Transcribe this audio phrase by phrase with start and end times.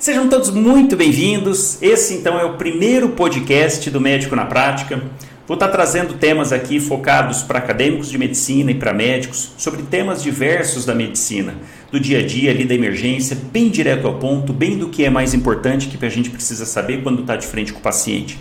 [0.00, 1.76] Sejam todos muito bem-vindos.
[1.82, 4.98] Esse então é o primeiro podcast do Médico na Prática.
[5.46, 10.22] Vou estar trazendo temas aqui focados para acadêmicos de medicina e para médicos sobre temas
[10.22, 11.54] diversos da medicina,
[11.92, 15.10] do dia a dia ali da emergência, bem direto ao ponto, bem do que é
[15.10, 18.38] mais importante que a gente precisa saber quando está de frente com o paciente.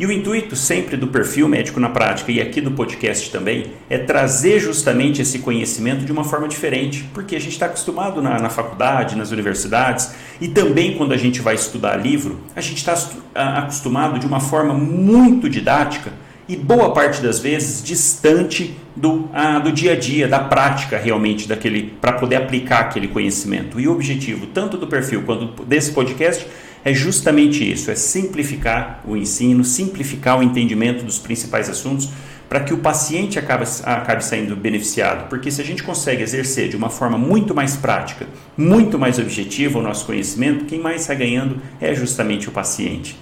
[0.00, 3.98] E o intuito sempre do perfil médico na prática e aqui do podcast também é
[3.98, 8.48] trazer justamente esse conhecimento de uma forma diferente, porque a gente está acostumado na, na,
[8.48, 12.94] faculdade, nas universidades e também quando a gente vai estudar livro, a gente está
[13.34, 16.10] acostumado de uma forma muito didática
[16.48, 19.28] e boa parte das vezes distante do,
[19.62, 23.78] do dia a dia, da prática realmente daquele para poder aplicar aquele conhecimento.
[23.78, 26.46] E o objetivo tanto do perfil quanto desse podcast
[26.84, 32.08] é justamente isso: é simplificar o ensino, simplificar o entendimento dos principais assuntos
[32.48, 35.28] para que o paciente acabe, acabe saindo beneficiado.
[35.28, 39.78] Porque se a gente consegue exercer de uma forma muito mais prática, muito mais objetiva
[39.78, 43.16] o nosso conhecimento, quem mais sai ganhando é justamente o paciente.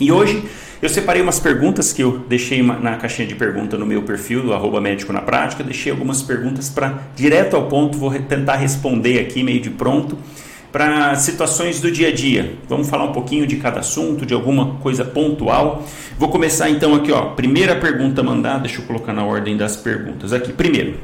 [0.00, 0.42] E hoje
[0.80, 4.54] eu separei umas perguntas que eu deixei na caixinha de pergunta no meu perfil, do
[4.54, 5.62] arroba médico na prática.
[5.62, 10.16] Deixei algumas perguntas para direto ao ponto, vou tentar responder aqui meio de pronto
[10.72, 12.54] para situações do dia a dia.
[12.68, 15.84] Vamos falar um pouquinho de cada assunto, de alguma coisa pontual.
[16.18, 17.30] Vou começar então aqui, ó.
[17.30, 20.52] Primeira pergunta mandada, deixa eu colocar na ordem das perguntas aqui.
[20.52, 20.94] Primeiro,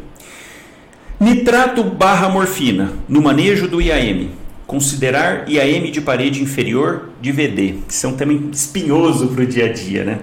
[1.18, 4.30] nitrato barra morfina no manejo do IAM.
[4.66, 7.74] Considerar IAM de parede inferior de VD.
[8.02, 10.18] É um tema espinhoso para o dia a dia, né?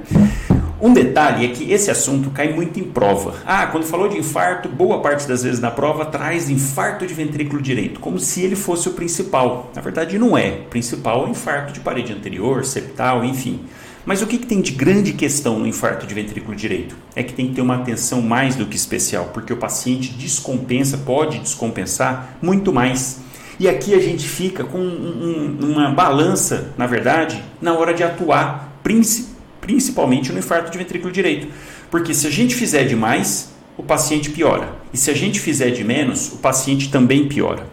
[0.81, 3.33] Um detalhe é que esse assunto cai muito em prova.
[3.45, 7.61] Ah, quando falou de infarto, boa parte das vezes na prova traz infarto de ventrículo
[7.61, 9.71] direito, como se ele fosse o principal.
[9.75, 10.61] Na verdade, não é.
[10.65, 13.59] O principal é infarto de parede anterior, septal, enfim.
[14.05, 16.95] Mas o que, que tem de grande questão no infarto de ventrículo direito?
[17.13, 20.97] É que tem que ter uma atenção mais do que especial, porque o paciente descompensa,
[20.99, 23.19] pode descompensar muito mais.
[23.59, 28.01] E aqui a gente fica com um, um, uma balança, na verdade, na hora de
[28.01, 29.38] atuar, principalmente
[29.69, 31.47] principalmente no infarto de ventrículo direito.
[31.91, 34.73] Porque se a gente fizer demais, o paciente piora.
[34.91, 37.67] E se a gente fizer de menos, o paciente também piora.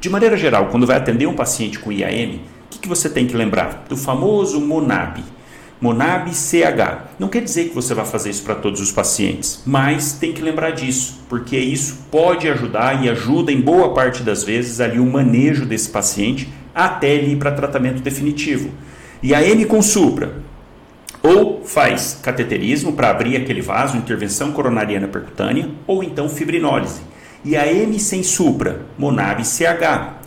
[0.00, 3.26] De maneira geral, quando vai atender um paciente com IAM, o que, que você tem
[3.26, 3.84] que lembrar?
[3.86, 5.22] Do famoso MONAB.
[5.78, 7.18] MONAB CH.
[7.18, 10.40] Não quer dizer que você vai fazer isso para todos os pacientes, mas tem que
[10.40, 15.04] lembrar disso, porque isso pode ajudar e ajuda em boa parte das vezes ali o
[15.04, 18.70] manejo desse paciente até ele ir para tratamento definitivo.
[19.22, 20.40] IAM com supra,
[21.22, 27.00] ou faz cateterismo para abrir aquele vaso, intervenção coronariana percutânea, ou então fibrinólise.
[27.44, 30.20] E a M sem supra, Monab CH.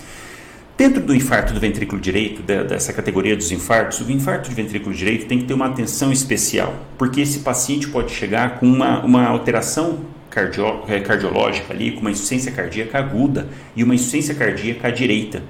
[0.77, 5.25] Dentro do infarto do ventrículo direito, dessa categoria dos infartos, o infarto de ventrículo direito
[5.25, 9.99] tem que ter uma atenção especial, porque esse paciente pode chegar com uma, uma alteração
[10.29, 15.41] cardio, é, cardiológica ali, com uma insuficiência cardíaca aguda e uma insuficiência cardíaca à direita.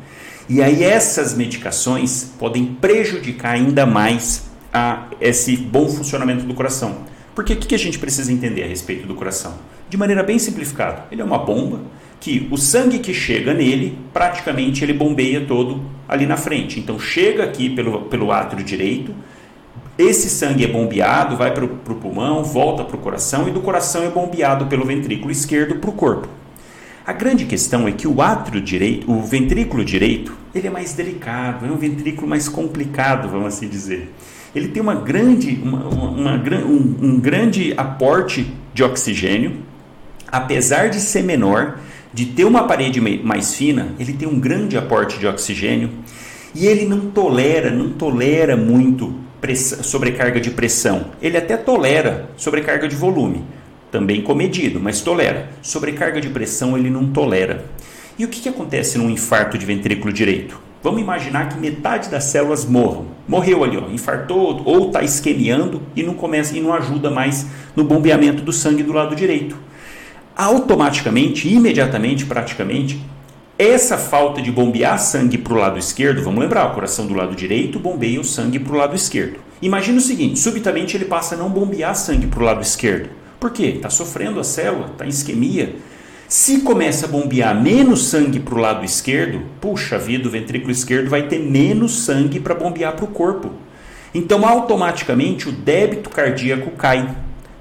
[0.47, 4.43] E aí essas medicações podem prejudicar ainda mais
[4.75, 6.97] a esse bom funcionamento do coração.
[7.33, 9.53] Porque o que a gente precisa entender a respeito do coração?
[9.89, 11.79] De maneira bem simplificada, ele é uma bomba
[12.19, 16.77] que o sangue que chega nele, praticamente ele bombeia todo ali na frente.
[16.77, 19.15] Então chega aqui pelo, pelo átrio direito,
[19.97, 24.03] esse sangue é bombeado, vai para o pulmão, volta para o coração e do coração
[24.03, 26.27] é bombeado pelo ventrículo esquerdo para o corpo.
[27.05, 31.65] A grande questão é que o átrio direito, o ventrículo direito, ele é mais delicado,
[31.65, 34.11] é um ventrículo mais complicado, vamos assim dizer
[34.55, 36.35] ele tem uma grande, uma, uma,
[36.65, 39.57] um, um grande aporte de oxigênio,
[40.31, 41.79] apesar de ser menor,
[42.13, 45.89] de ter uma parede mais fina, ele tem um grande aporte de oxigênio
[46.53, 51.07] e ele não tolera, não tolera muito pressão, sobrecarga de pressão.
[51.21, 53.43] Ele até tolera sobrecarga de volume,
[53.91, 55.49] também comedido, mas tolera.
[55.61, 57.65] Sobrecarga de pressão ele não tolera.
[58.17, 60.57] E o que, que acontece num infarto de ventrículo direito?
[60.85, 63.07] Vamos imaginar que metade das células morram.
[63.27, 67.83] Morreu ali, ó, infartou ou está isquemiando e não começa e não ajuda mais no
[67.83, 69.57] bombeamento do sangue do lado direito.
[70.37, 73.03] Automaticamente, imediatamente, praticamente,
[73.57, 77.35] essa falta de bombear sangue para o lado esquerdo, vamos lembrar, o coração do lado
[77.35, 79.39] direito bombeia o sangue para o lado esquerdo.
[79.63, 83.09] Imagina o seguinte: subitamente ele passa a não bombear sangue para o lado esquerdo.
[83.39, 83.73] Por quê?
[83.77, 85.77] Está sofrendo a célula, está em isquemia
[86.27, 91.07] se começa a bombear menos sangue para o lado esquerdo, puxa vida, o ventrículo esquerdo
[91.07, 93.51] vai ter menos sangue para bombear para o corpo.
[94.13, 97.15] Então, automaticamente, o débito cardíaco cai.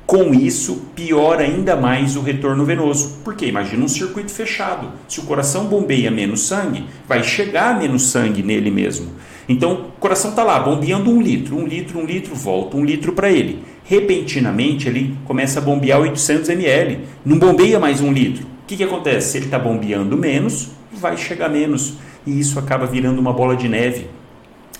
[0.06, 3.18] Com isso, piora ainda mais o retorno venoso.
[3.24, 4.92] Porque imagina um circuito fechado.
[5.08, 9.08] Se o coração bombeia menos sangue, vai chegar menos sangue nele mesmo.
[9.48, 13.12] Então, o coração está lá bombeando um litro, um litro, um litro, volta um litro
[13.12, 13.62] para ele.
[13.84, 17.00] Repentinamente, ele começa a bombear 800 ml.
[17.24, 19.32] Não bombeia mais um litro o que, que acontece?
[19.32, 21.98] Se ele está bombeando menos, vai chegar menos.
[22.26, 24.06] e isso acaba virando uma bola de neve.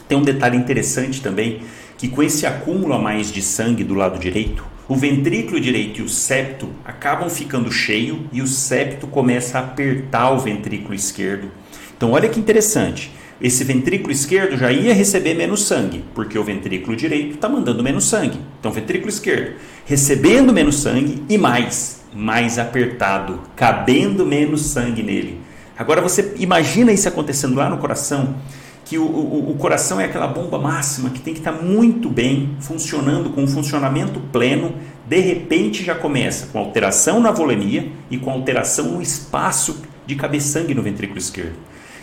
[0.09, 1.61] Tem um detalhe interessante também,
[1.99, 6.03] que com esse acúmulo a mais de sangue do lado direito, o ventrículo direito e
[6.03, 11.51] o septo acabam ficando cheio e o septo começa a apertar o ventrículo esquerdo.
[11.95, 13.13] Então olha que interessante.
[13.39, 18.05] Esse ventrículo esquerdo já ia receber menos sangue, porque o ventrículo direito está mandando menos
[18.05, 18.39] sangue.
[18.59, 25.41] Então, ventrículo esquerdo recebendo menos sangue e mais, mais apertado, cabendo menos sangue nele.
[25.77, 28.37] Agora você imagina isso acontecendo lá no coração
[28.85, 32.55] que o, o, o, coração é aquela bomba máxima que tem que estar muito bem
[32.61, 34.75] funcionando, com um funcionamento pleno,
[35.09, 40.43] de repente já começa com alteração na volemia e com alteração no espaço de caber
[40.43, 41.57] sangue no ventrículo esquerdo.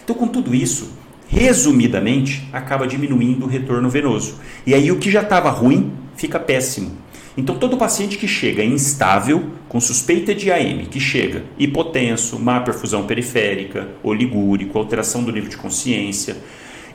[0.03, 0.91] Então, com tudo isso,
[1.27, 4.39] resumidamente, acaba diminuindo o retorno venoso.
[4.65, 6.97] E aí o que já estava ruim fica péssimo.
[7.37, 13.05] Então, todo paciente que chega instável, com suspeita de AM, que chega hipotenso, má perfusão
[13.07, 16.37] periférica, oligúrico, alteração do nível de consciência,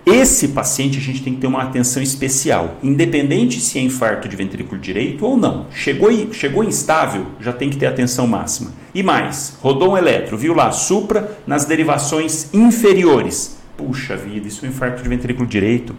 [0.07, 4.37] esse paciente a gente tem que ter uma atenção especial, independente se é infarto de
[4.37, 5.67] ventrículo direito ou não.
[5.73, 8.73] Chegou, chegou instável, já tem que ter atenção máxima.
[8.95, 13.57] E mais, rodou um eletro, viu lá, supra nas derivações inferiores.
[13.77, 15.97] Puxa vida, isso é um infarto de ventrículo direito.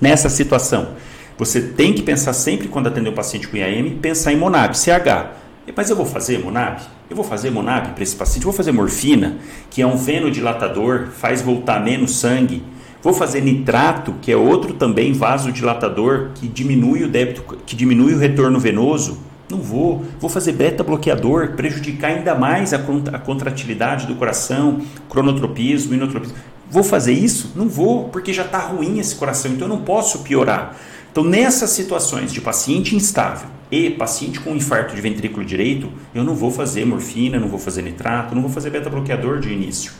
[0.00, 0.90] Nessa situação,
[1.38, 5.38] você tem que pensar sempre quando atender um paciente com IAM, pensar em MONAB, CH.
[5.74, 6.80] Mas eu vou fazer MONAB?
[7.08, 8.44] Eu vou fazer MONAB para esse paciente?
[8.44, 9.36] Eu vou fazer morfina,
[9.70, 12.62] que é um venodilatador, faz voltar menos sangue
[13.00, 18.18] Vou fazer nitrato, que é outro também vasodilatador que diminui o débito, que diminui o
[18.18, 19.18] retorno venoso.
[19.48, 20.04] Não vou.
[20.18, 22.78] Vou fazer beta bloqueador, prejudicar ainda mais a,
[23.12, 26.36] a contratilidade do coração, cronotropismo, inotropismo.
[26.68, 27.52] Vou fazer isso?
[27.54, 30.76] Não vou, porque já está ruim esse coração, então eu não posso piorar.
[31.18, 36.32] Então, nessas situações de paciente instável e paciente com infarto de ventrículo direito, eu não
[36.32, 39.90] vou fazer morfina, não vou fazer nitrato, não vou fazer beta bloqueador de início.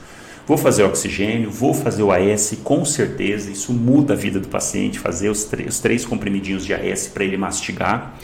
[0.47, 5.01] Vou fazer oxigênio, vou fazer o AS, com certeza, isso muda a vida do paciente,
[5.01, 8.15] fazer os, os três comprimidinhos de AS para ele mastigar.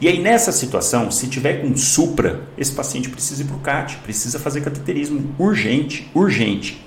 [0.00, 3.98] E aí, nessa situação, se tiver com supra, esse paciente precisa ir para o CAT,
[3.98, 6.84] precisa fazer cateterismo urgente, urgente.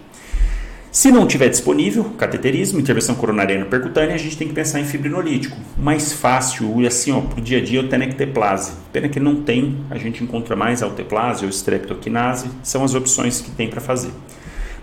[0.93, 5.57] Se não tiver disponível, cateterismo, intervenção coronariana percutânea, a gente tem que pensar em fibrinolítico.
[5.75, 8.73] Mais fácil, assim, ó, para o dia a dia, o tenecteplase.
[8.91, 13.49] Pena que não tem, a gente encontra mais alteplase ou streptokinase, são as opções que
[13.49, 14.11] tem para fazer.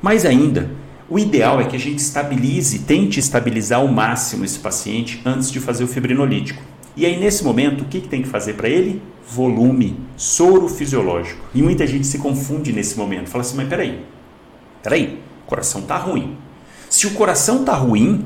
[0.03, 0.69] Mais ainda,
[1.09, 5.61] o ideal é que a gente estabilize, tente estabilizar ao máximo esse paciente antes de
[5.61, 6.61] fazer o fibrinolítico.
[6.97, 9.01] E aí, nesse momento, o que, que tem que fazer para ele?
[9.29, 11.41] Volume, soro fisiológico.
[11.55, 13.29] E muita gente se confunde nesse momento.
[13.29, 14.01] Fala assim, mas peraí,
[14.83, 16.37] peraí, coração tá ruim.
[16.89, 18.25] Se o coração tá ruim,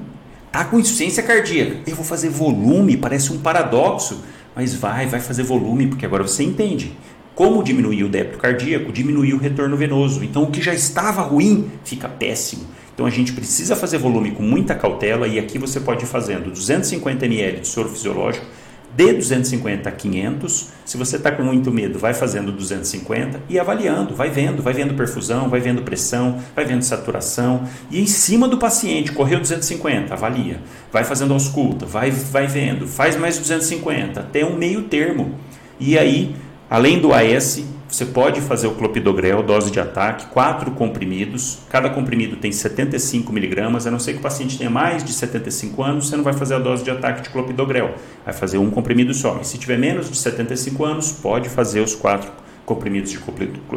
[0.53, 1.79] tá com insuficiência cardíaca.
[1.87, 4.23] Eu vou fazer volume, parece um paradoxo.
[4.55, 6.97] Mas vai, vai fazer volume, porque agora você entende.
[7.35, 10.23] Como diminuir o débito cardíaco, diminuir o retorno venoso.
[10.23, 12.65] Então, o que já estava ruim fica péssimo.
[12.94, 16.53] Então, a gente precisa fazer volume com muita cautela e aqui você pode ir fazendo
[16.53, 18.47] 250 ml de soro fisiológico,
[18.96, 20.69] de 250 a 500.
[20.85, 24.94] Se você está com muito medo, vai fazendo 250 e avaliando, vai vendo, vai vendo
[24.94, 27.69] perfusão, vai vendo pressão, vai vendo saturação.
[27.91, 30.61] E em cima do paciente, correu 250, avalia.
[30.93, 35.35] Vai fazendo ausculta, vai, vai vendo, faz mais 250, até um meio termo.
[35.81, 36.35] E aí
[36.75, 37.62] Além do AS,
[37.94, 41.58] você pode fazer o clopidogrel, dose de ataque, quatro comprimidos.
[41.70, 43.87] Cada comprimido tem 75 miligramas.
[43.87, 46.55] A não ser que o paciente tenha mais de 75 anos, você não vai fazer
[46.55, 47.94] a dose de ataque de clopidogrel.
[48.24, 49.39] Vai fazer um comprimido só.
[49.41, 52.32] E se tiver menos de 75 anos, pode fazer os quatro
[52.67, 53.20] comprimidos de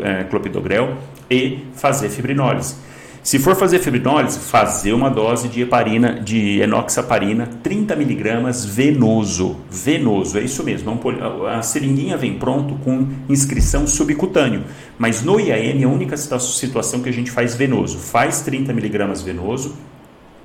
[0.01, 0.97] eh, clopidogrel
[1.29, 2.75] e fazer fibrinólise.
[3.27, 9.57] Se for fazer fibrinólise, fazer uma dose de heparina, de enoxaparina, 30 miligramas venoso.
[9.69, 10.97] Venoso, é isso mesmo.
[11.45, 14.63] É a seringuinha vem pronto com inscrição subcutâneo.
[14.97, 17.97] Mas no IAM, a única situação que a gente faz venoso.
[17.97, 19.75] Faz 30 miligramas venoso,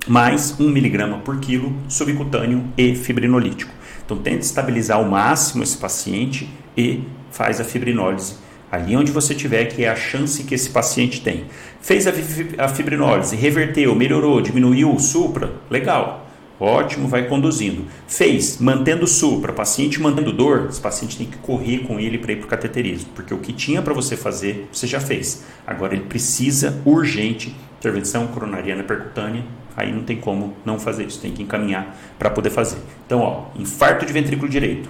[0.05, 3.71] mais 1 miligrama por quilo subcutâneo e fibrinolítico.
[4.03, 9.65] Então, tenta estabilizar ao máximo esse paciente e faz a fibrinólise ali onde você tiver,
[9.65, 11.45] que é a chance que esse paciente tem.
[11.79, 16.27] Fez a fibrinólise, reverteu, melhorou, diminuiu o supra, legal,
[16.59, 17.85] ótimo, vai conduzindo.
[18.07, 22.37] Fez, mantendo supra, paciente mantendo dor, esse paciente tem que correr com ele para ir
[22.37, 25.45] para o cateterismo, porque o que tinha para você fazer, você já fez.
[25.67, 29.43] Agora ele precisa, urgente, intervenção coronariana percutânea,
[29.77, 32.77] aí não tem como não fazer isso, tem que encaminhar para poder fazer.
[33.05, 34.89] Então, ó, infarto de ventrículo direito,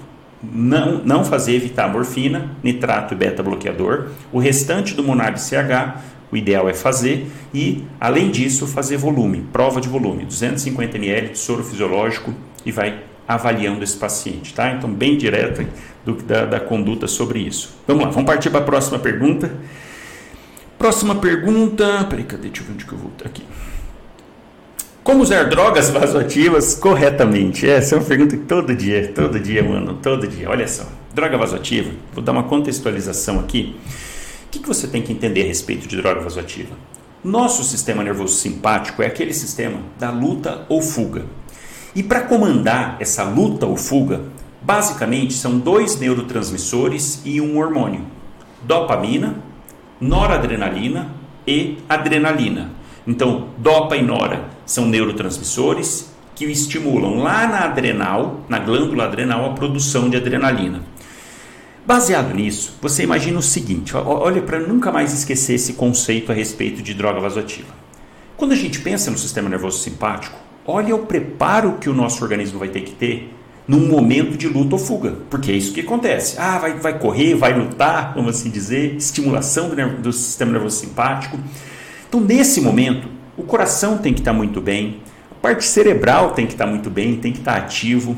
[0.51, 4.09] não, não fazer evitar morfina, nitrato e beta-bloqueador.
[4.31, 7.31] O restante do Monab CH, o ideal é fazer.
[7.53, 12.33] E, além disso, fazer volume, prova de volume, 250 ml de soro fisiológico
[12.65, 14.71] e vai avaliando esse paciente, tá?
[14.71, 15.65] Então, bem direto
[16.03, 17.73] do, da, da conduta sobre isso.
[17.87, 19.51] Vamos lá, vamos partir para a próxima pergunta.
[20.77, 22.05] Próxima pergunta.
[22.09, 22.49] Peraí, cadê?
[22.49, 23.11] Deixa eu ver onde que eu vou.
[23.23, 23.43] Aqui.
[25.03, 27.69] Como usar drogas vasoativas corretamente?
[27.69, 30.49] Essa é uma pergunta que todo dia, todo dia, mano, todo dia.
[30.49, 33.75] Olha só, droga vasoativa, vou dar uma contextualização aqui.
[34.45, 36.73] O que, que você tem que entender a respeito de droga vasoativa?
[37.21, 41.25] Nosso sistema nervoso simpático é aquele sistema da luta ou fuga.
[41.93, 44.21] E para comandar essa luta ou fuga,
[44.61, 48.05] basicamente são dois neurotransmissores e um hormônio:
[48.61, 49.35] dopamina,
[49.99, 51.13] noradrenalina
[51.45, 52.71] e adrenalina.
[53.05, 59.53] Então, dopa e nora são neurotransmissores que estimulam lá na adrenal, na glândula adrenal, a
[59.53, 60.81] produção de adrenalina.
[61.85, 66.81] Baseado nisso, você imagina o seguinte: olha para nunca mais esquecer esse conceito a respeito
[66.81, 67.73] de droga vasoativa.
[68.37, 72.57] Quando a gente pensa no sistema nervoso simpático, olha o preparo que o nosso organismo
[72.57, 73.33] vai ter que ter
[73.67, 76.35] num momento de luta ou fuga, porque é isso que acontece.
[76.37, 81.37] Ah, vai, vai correr, vai lutar, vamos assim dizer, estimulação do, do sistema nervoso simpático.
[82.07, 86.53] Então, nesse momento, o coração tem que estar muito bem, a parte cerebral tem que
[86.53, 88.15] estar muito bem, tem que estar ativo,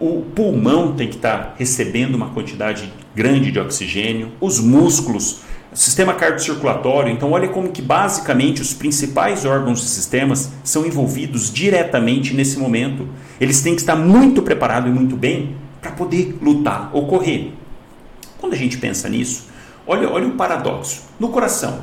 [0.00, 5.40] o pulmão tem que estar recebendo uma quantidade grande de oxigênio, os músculos,
[5.72, 7.12] o sistema cardiocirculatório.
[7.12, 13.08] Então, olha como que basicamente os principais órgãos e sistemas são envolvidos diretamente nesse momento.
[13.40, 17.52] Eles têm que estar muito preparados e muito bem para poder lutar ou correr.
[18.38, 19.48] Quando a gente pensa nisso,
[19.86, 21.02] olha, olha o paradoxo.
[21.18, 21.82] No coração,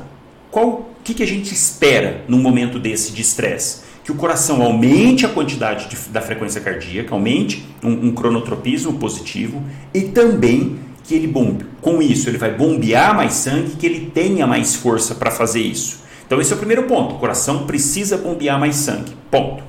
[0.56, 3.82] qual que, que a gente espera num momento desse de estresse?
[4.02, 9.62] Que o coração aumente a quantidade de, da frequência cardíaca, aumente um, um cronotropismo positivo
[9.92, 11.66] e também que ele bombe.
[11.82, 16.00] Com isso, ele vai bombear mais sangue, que ele tenha mais força para fazer isso.
[16.26, 17.16] Então, esse é o primeiro ponto.
[17.16, 19.12] O coração precisa bombear mais sangue.
[19.30, 19.62] Ponto.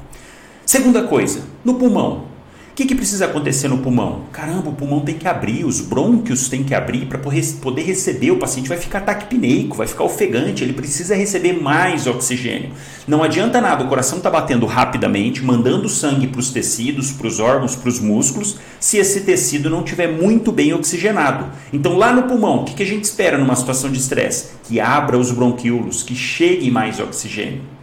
[0.66, 2.28] Segunda coisa, no pulmão
[2.78, 4.26] que, que precisa acontecer no pulmão?
[4.32, 8.30] Caramba, o pulmão tem que abrir, os brônquios tem que abrir para poder receber.
[8.30, 12.70] O paciente vai ficar taquipneico, vai ficar ofegante, ele precisa receber mais oxigênio.
[13.08, 17.40] Não adianta nada, o coração está batendo rapidamente, mandando sangue para os tecidos, para os
[17.40, 21.48] órgãos, para os músculos, se esse tecido não estiver muito bem oxigenado.
[21.74, 24.50] Então, lá no pulmão, o que, que a gente espera numa situação de estresse?
[24.66, 27.77] Que abra os bronquíolos, que chegue mais oxigênio.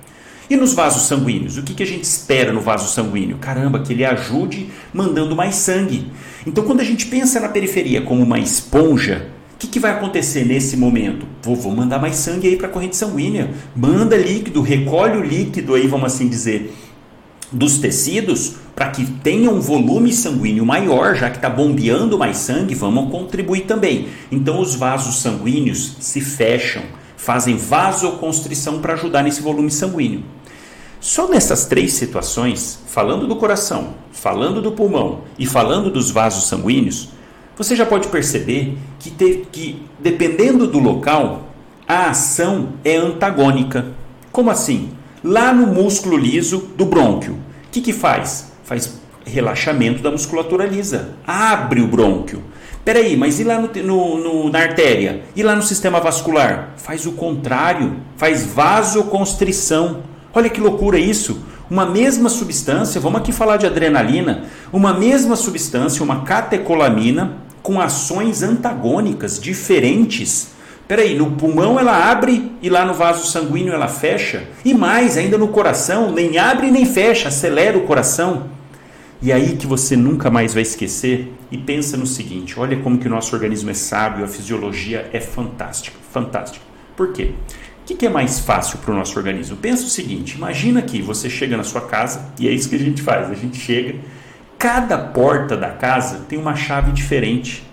[0.48, 1.56] E nos vasos sanguíneos?
[1.56, 3.38] O que, que a gente espera no vaso sanguíneo?
[3.38, 6.10] Caramba, que ele ajude mandando mais sangue.
[6.46, 10.44] Então, quando a gente pensa na periferia como uma esponja, o que, que vai acontecer
[10.44, 11.26] nesse momento?
[11.42, 13.50] Vou, vou mandar mais sangue aí para a corrente sanguínea.
[13.74, 16.74] Manda líquido, recolhe o líquido aí, vamos assim dizer,
[17.50, 22.74] dos tecidos para que tenha um volume sanguíneo maior, já que está bombeando mais sangue,
[22.74, 24.08] vamos contribuir também.
[24.30, 26.82] Então, os vasos sanguíneos se fecham
[27.24, 30.22] fazem vasoconstrição para ajudar nesse volume sanguíneo.
[31.00, 37.08] Só nessas três situações, falando do coração, falando do pulmão e falando dos vasos sanguíneos,
[37.56, 41.48] você já pode perceber que, te, que dependendo do local,
[41.88, 43.86] a ação é antagônica.
[44.30, 44.90] Como assim?
[45.22, 48.52] Lá no músculo liso do brônquio, o que, que faz?
[48.64, 52.42] Faz relaxamento da musculatura lisa, abre o brônquio.
[52.84, 55.22] Peraí, mas e lá no, no, no, na artéria?
[55.34, 56.74] E lá no sistema vascular?
[56.76, 60.02] Faz o contrário, faz vasoconstrição.
[60.34, 61.42] Olha que loucura isso!
[61.70, 68.42] Uma mesma substância, vamos aqui falar de adrenalina, uma mesma substância, uma catecolamina, com ações
[68.42, 70.48] antagônicas, diferentes.
[70.86, 74.44] Peraí, no pulmão ela abre e lá no vaso sanguíneo ela fecha?
[74.62, 78.44] E mais, ainda no coração, nem abre nem fecha, acelera o coração.
[79.24, 83.06] E aí que você nunca mais vai esquecer e pensa no seguinte, olha como que
[83.06, 86.62] o nosso organismo é sábio, a fisiologia é fantástica, fantástica.
[86.94, 87.32] Por quê?
[87.80, 89.56] O que, que é mais fácil para o nosso organismo?
[89.56, 92.78] Pensa o seguinte, imagina que você chega na sua casa, e é isso que a
[92.78, 93.94] gente faz, a gente chega,
[94.58, 97.64] cada porta da casa tem uma chave diferente.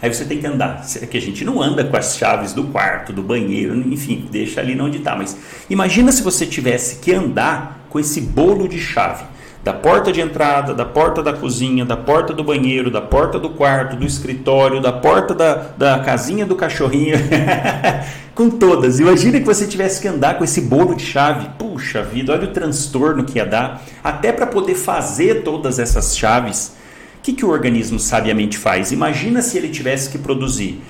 [0.00, 0.86] Aí você tem que andar.
[1.02, 4.60] É que a gente não anda com as chaves do quarto, do banheiro, enfim, deixa
[4.60, 5.16] ali onde está.
[5.16, 5.36] Mas
[5.68, 9.24] imagina se você tivesse que andar com esse bolo de chave
[9.62, 13.50] da porta de entrada, da porta da cozinha, da porta do banheiro, da porta do
[13.50, 17.18] quarto, do escritório, da porta da, da casinha do cachorrinho,
[18.34, 18.98] com todas.
[18.98, 21.50] Imagina que você tivesse que andar com esse bolo de chave.
[21.58, 23.82] Puxa vida, olha o transtorno que ia dar.
[24.02, 26.72] Até para poder fazer todas essas chaves,
[27.18, 28.92] o que, que o organismo sabiamente faz?
[28.92, 30.80] Imagina se ele tivesse que produzir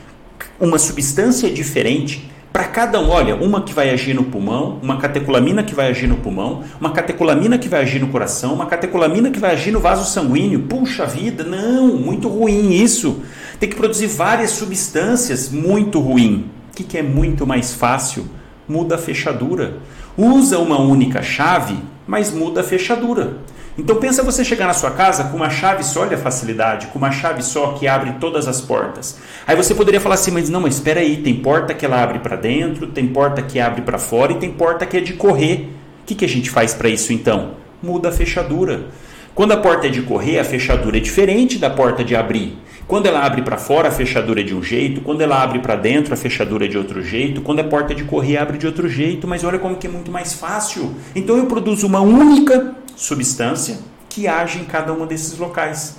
[0.60, 5.62] uma substância diferente para cada um, olha, uma que vai agir no pulmão, uma catecolamina
[5.62, 9.38] que vai agir no pulmão, uma catecolamina que vai agir no coração, uma catecolamina que
[9.38, 10.62] vai agir no vaso sanguíneo.
[10.62, 13.22] Puxa vida, não, muito ruim isso.
[13.60, 16.46] Tem que produzir várias substâncias, muito ruim.
[16.72, 18.26] O que, que é muito mais fácil?
[18.68, 19.78] Muda a fechadura.
[20.18, 23.38] Usa uma única chave, mas muda a fechadura.
[23.80, 26.98] Então pensa você chegar na sua casa com uma chave só, olha a facilidade, com
[26.98, 29.16] uma chave só que abre todas as portas.
[29.46, 32.18] Aí você poderia falar assim, mas não, mas espera aí, tem porta que ela abre
[32.18, 35.70] para dentro, tem porta que abre para fora e tem porta que é de correr.
[36.02, 37.52] O que, que a gente faz para isso então?
[37.82, 38.88] Muda a fechadura.
[39.34, 42.58] Quando a porta é de correr, a fechadura é diferente da porta de abrir.
[42.86, 45.00] Quando ela abre para fora, a fechadura é de um jeito.
[45.00, 47.40] Quando ela abre para dentro, a fechadura é de outro jeito.
[47.40, 49.26] Quando a porta é de correr, abre de outro jeito.
[49.26, 50.94] Mas olha como que é muito mais fácil.
[51.14, 53.78] Então eu produzo uma única substância
[54.10, 55.96] que age em cada um desses locais.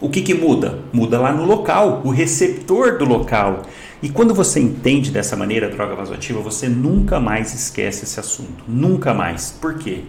[0.00, 0.78] O que, que muda?
[0.92, 3.62] Muda lá no local, o receptor do local.
[4.00, 8.62] E quando você entende dessa maneira a droga vasoativa, você nunca mais esquece esse assunto.
[8.68, 9.50] Nunca mais.
[9.50, 10.04] Por quê?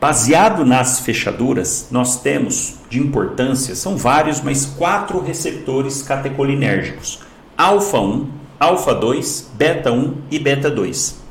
[0.00, 7.20] Baseado nas fechaduras, nós temos de importância, são vários, mas quatro receptores catecolinérgicos:
[7.56, 8.28] alfa 1,
[8.58, 11.27] alfa 2, beta 1 e beta 2.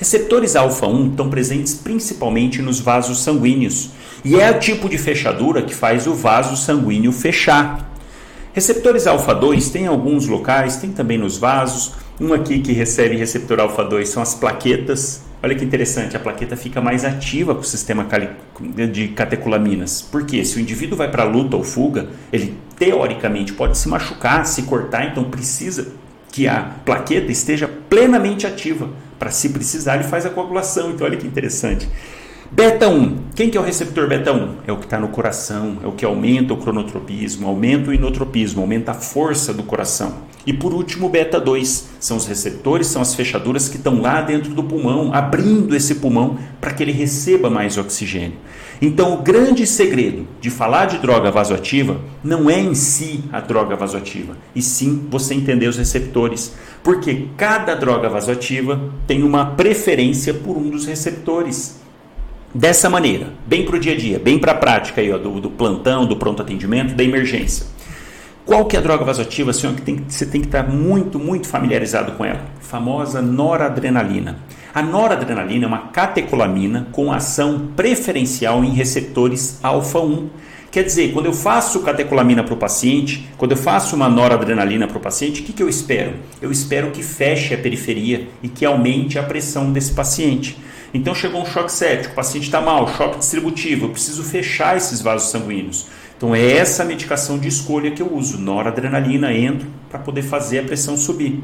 [0.00, 3.90] Receptores alfa 1 estão presentes principalmente nos vasos sanguíneos
[4.24, 7.86] e é o tipo de fechadura que faz o vaso sanguíneo fechar.
[8.54, 11.92] Receptores alfa 2 tem alguns locais, tem também nos vasos.
[12.18, 16.54] Um aqui que recebe receptor alfa 2 são as plaquetas, Olha que interessante, a plaqueta
[16.54, 18.06] fica mais ativa com o sistema
[18.92, 20.02] de catecolaminas.
[20.02, 24.62] Porque se o indivíduo vai para luta ou fuga, ele teoricamente pode se machucar, se
[24.64, 25.92] cortar, então precisa
[26.30, 28.90] que a plaqueta esteja plenamente ativa.
[29.20, 30.90] Para se precisar, ele faz a coagulação.
[30.90, 31.86] Então olha que interessante.
[32.52, 33.16] Beta 1.
[33.36, 34.54] Quem que é o receptor beta 1?
[34.66, 38.60] É o que está no coração, é o que aumenta o cronotropismo, aumenta o inotropismo,
[38.60, 40.14] aumenta a força do coração.
[40.44, 41.90] E por último, beta 2.
[42.00, 46.38] São os receptores, são as fechaduras que estão lá dentro do pulmão, abrindo esse pulmão
[46.60, 48.36] para que ele receba mais oxigênio.
[48.82, 53.76] Então, o grande segredo de falar de droga vasoativa não é em si a droga
[53.76, 56.52] vasoativa, e sim você entender os receptores.
[56.82, 61.78] Porque cada droga vasoativa tem uma preferência por um dos receptores
[62.54, 65.40] dessa maneira, bem para o dia a dia, bem para a prática aí, ó, do,
[65.40, 67.66] do, plantão, do pronto atendimento, da emergência.
[68.44, 71.46] Qual que é a droga vasoativa, senhor, que tem, você tem que estar muito, muito
[71.46, 72.40] familiarizado com ela?
[72.70, 74.38] famosa noradrenalina.
[74.72, 80.28] A noradrenalina é uma catecolamina com ação preferencial em receptores alfa-1.
[80.70, 84.98] Quer dizer, quando eu faço catecolamina para o paciente, quando eu faço uma noradrenalina para
[84.98, 86.12] o paciente, o que, que eu espero?
[86.40, 90.56] Eu espero que feche a periferia e que aumente a pressão desse paciente.
[90.92, 95.00] Então chegou um choque séptico, o paciente está mal, choque distributivo, eu preciso fechar esses
[95.00, 95.86] vasos sanguíneos.
[96.16, 100.62] Então é essa medicação de escolha que eu uso, noradrenalina, entro para poder fazer a
[100.64, 101.42] pressão subir.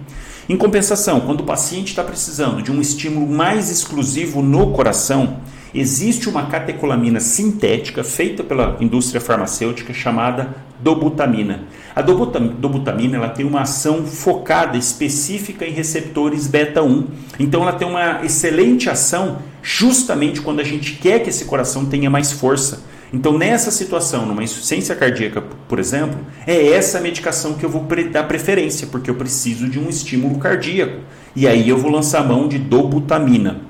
[0.48, 5.38] Em compensação, quando o paciente está precisando de um estímulo mais exclusivo no coração,
[5.74, 11.64] existe uma catecolamina sintética feita pela indústria farmacêutica chamada dobutamina.
[11.96, 17.06] A dobutamina ela tem uma ação focada específica em receptores beta 1.
[17.40, 22.11] Então ela tem uma excelente ação justamente quando a gente quer que esse coração tenha
[22.11, 22.85] mais força.
[23.12, 28.24] Então, nessa situação, numa insuficiência cardíaca, por exemplo, é essa medicação que eu vou dar
[28.24, 31.00] preferência, porque eu preciso de um estímulo cardíaco.
[31.35, 33.62] E aí eu vou lançar mão de dobutamina.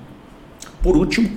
[0.83, 1.31] Por último,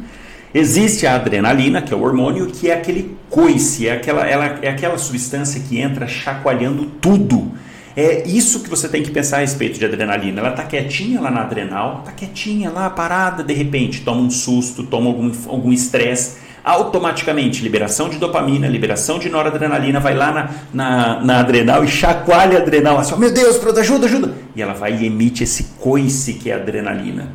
[0.53, 4.69] Existe a adrenalina, que é o hormônio, que é aquele coice, é aquela, ela, é
[4.69, 7.51] aquela substância que entra chacoalhando tudo.
[7.95, 10.39] É isso que você tem que pensar a respeito de adrenalina.
[10.39, 14.83] Ela está quietinha lá na adrenal, está quietinha lá, parada, de repente toma um susto,
[14.83, 15.09] toma
[15.47, 21.83] algum estresse, automaticamente liberação de dopamina, liberação de noradrenalina, vai lá na, na, na adrenal
[21.83, 24.33] e chacoalha a adrenal, assim, meu Deus, ajuda, ajuda.
[24.55, 27.33] E ela vai e emite esse coice que é a adrenalina.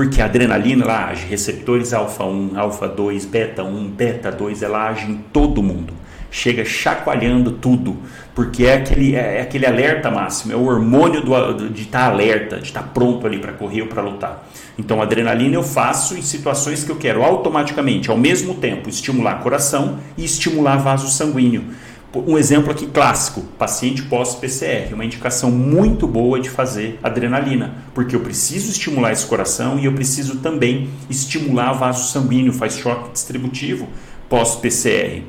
[0.00, 4.88] Porque a adrenalina ela age receptores alfa 1, alfa 2, beta 1, beta 2, ela
[4.88, 5.92] age em todo mundo.
[6.30, 7.98] Chega chacoalhando tudo,
[8.34, 12.06] porque é aquele, é, é aquele alerta máximo, é o hormônio do, de estar tá
[12.06, 14.48] alerta, de estar tá pronto ali para correr ou para lutar.
[14.78, 19.98] Então, adrenalina eu faço em situações que eu quero automaticamente, ao mesmo tempo, estimular coração
[20.16, 21.64] e estimular vaso sanguíneo.
[22.12, 28.20] Um exemplo aqui clássico: paciente pós-PCR, uma indicação muito boa de fazer adrenalina, porque eu
[28.20, 33.88] preciso estimular esse coração e eu preciso também estimular o vaso sanguíneo, faz choque distributivo
[34.28, 35.22] pós-PCR.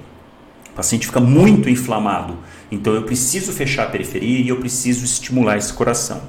[0.71, 2.37] O paciente fica muito inflamado,
[2.71, 6.21] então eu preciso fechar a periferia e eu preciso estimular esse coração.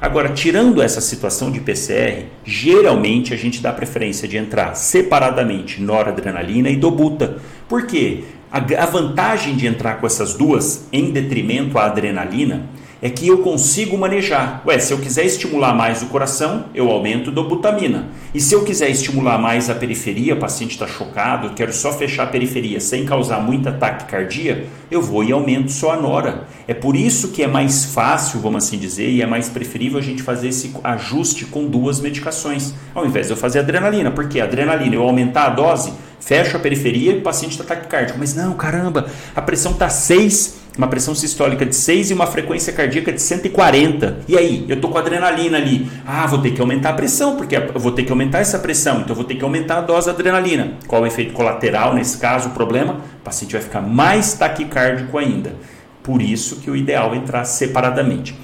[0.00, 6.70] Agora, tirando essa situação de PCR, geralmente a gente dá preferência de entrar separadamente noradrenalina
[6.70, 7.38] e dobuta.
[7.68, 8.22] Por quê?
[8.50, 12.66] A, vantagem de entrar com essas duas em detrimento à adrenalina
[13.00, 14.62] é que eu consigo manejar.
[14.66, 18.08] Ué, se eu quiser estimular mais o coração, eu aumento dobutamina.
[18.34, 22.24] E se eu quiser estimular mais a periferia, o paciente está chocado, quero só fechar
[22.24, 26.48] a periferia sem causar muita taquicardia, eu vou e aumento só a nora.
[26.66, 30.02] É por isso que é mais fácil, vamos assim dizer, e é mais preferível a
[30.02, 34.10] gente fazer esse ajuste com duas medicações, ao invés de eu fazer adrenalina.
[34.10, 38.18] Porque a adrenalina, eu aumentar a dose, Fecho a periferia e o paciente está taquicárdico.
[38.18, 42.72] Mas não, caramba, a pressão está 6, uma pressão sistólica de 6 e uma frequência
[42.72, 44.20] cardíaca de 140.
[44.28, 45.90] E aí, eu estou com adrenalina ali.
[46.06, 49.00] Ah, vou ter que aumentar a pressão, porque eu vou ter que aumentar essa pressão,
[49.00, 50.74] então eu vou ter que aumentar a dose de adrenalina.
[50.86, 53.00] Qual é o efeito colateral nesse caso, o problema?
[53.20, 55.54] O paciente vai ficar mais taquicárdico ainda.
[56.02, 58.34] Por isso que o ideal é entrar separadamente.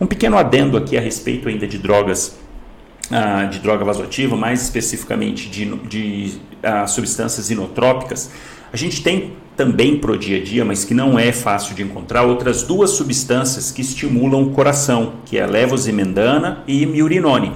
[0.00, 2.36] Um pequeno adendo aqui a respeito ainda de drogas
[3.10, 8.30] ah, de droga vasoativa, mais especificamente de, de ah, substâncias inotrópicas,
[8.72, 11.82] a gente tem também para o dia a dia, mas que não é fácil de
[11.82, 17.52] encontrar, outras duas substâncias que estimulam o coração, que é a levosimendana e miurinone.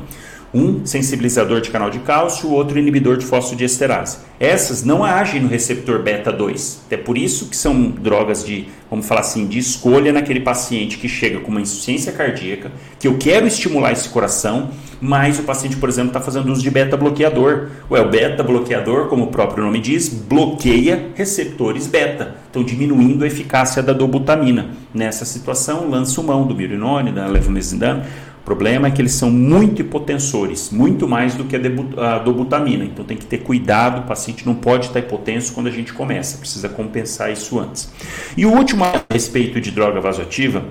[0.53, 4.19] Um sensibilizador de canal de cálcio, o outro inibidor de fosfodiesterase.
[4.41, 6.83] Essas não agem no receptor beta 2.
[6.91, 11.09] É por isso que são drogas de, vamos falar assim, de escolha naquele paciente que
[11.09, 15.89] chega com uma insuficiência cardíaca, que eu quero estimular esse coração, mas o paciente, por
[15.89, 17.69] exemplo, está fazendo uso de beta bloqueador.
[17.91, 23.27] Ué, o beta bloqueador, como o próprio nome diz, bloqueia receptores beta, então diminuindo a
[23.27, 24.71] eficácia da dobutamina.
[24.95, 28.05] Nessa situação, lança mão do mirinone, da levomesindano
[28.49, 32.83] problema é que eles são muito hipotensores, muito mais do que a dobutamina.
[32.83, 36.39] Então tem que ter cuidado, o paciente não pode estar hipotenso quando a gente começa,
[36.39, 37.93] precisa compensar isso antes.
[38.39, 40.65] E o último a respeito de droga vasoativa,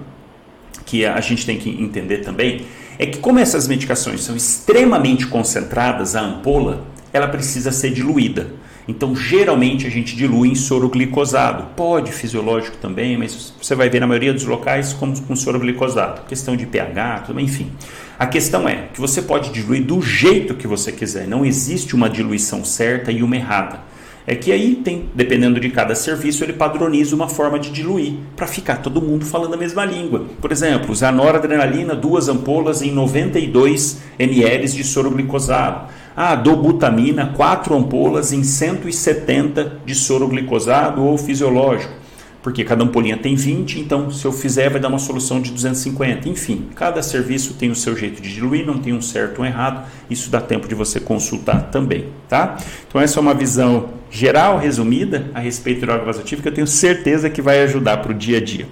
[0.88, 2.66] que a gente tem que entender também,
[2.98, 8.48] é que como essas medicações são extremamente concentradas, a ampola, ela precisa ser diluída.
[8.88, 11.67] Então, geralmente a gente dilui em soro glicosado.
[11.76, 16.21] Pode fisiológico também, mas você vai ver na maioria dos locais como com soro glicosado.
[16.28, 17.71] Questão de pH, tudo, enfim.
[18.17, 21.28] A questão é que você pode diluir do jeito que você quiser.
[21.28, 23.82] Não existe uma diluição certa e uma errada.
[24.26, 28.45] É que aí tem, dependendo de cada serviço, ele padroniza uma forma de diluir para
[28.45, 30.26] ficar todo mundo falando a mesma língua.
[30.41, 35.88] Por exemplo, usar noradrenalina, duas ampolas em 92 ml de soro glicosado
[36.19, 41.93] ah, dobutamina, 4 ampolas em 170 de soro glicosado ou fisiológico.
[42.41, 46.27] Porque cada ampolinha tem 20, então se eu fizer vai dar uma solução de 250.
[46.27, 49.47] Enfim, cada serviço tem o seu jeito de diluir, não tem um certo ou um
[49.47, 49.88] errado.
[50.10, 52.58] Isso dá tempo de você consultar também, tá?
[52.88, 56.65] Então essa é uma visão geral, resumida, a respeito da droga vasoativa que eu tenho
[56.65, 58.67] certeza que vai ajudar para o dia a dia.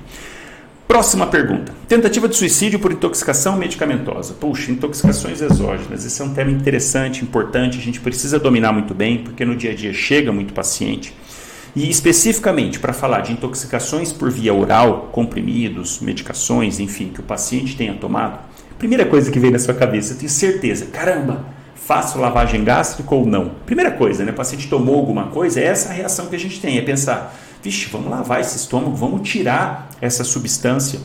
[0.88, 1.74] Próxima pergunta.
[1.88, 4.34] Tentativa de suicídio por intoxicação medicamentosa.
[4.36, 6.06] Puxa, intoxicações exógenas.
[6.06, 9.72] Esse é um tema interessante, importante, a gente precisa dominar muito bem, porque no dia
[9.72, 11.14] a dia chega muito paciente.
[11.76, 17.76] E especificamente para falar de intoxicações por via oral, comprimidos, medicações, enfim, que o paciente
[17.76, 18.40] tenha tomado,
[18.78, 21.46] primeira coisa que vem na sua cabeça, eu tenho certeza, caramba,
[21.76, 23.52] faço lavagem gástrica ou não?
[23.66, 24.32] Primeira coisa, né?
[24.32, 27.36] O paciente tomou alguma coisa, é essa a reação que a gente tem, é pensar,
[27.66, 31.00] vixe, vamos lavar esse estômago, vamos tirar essa substância.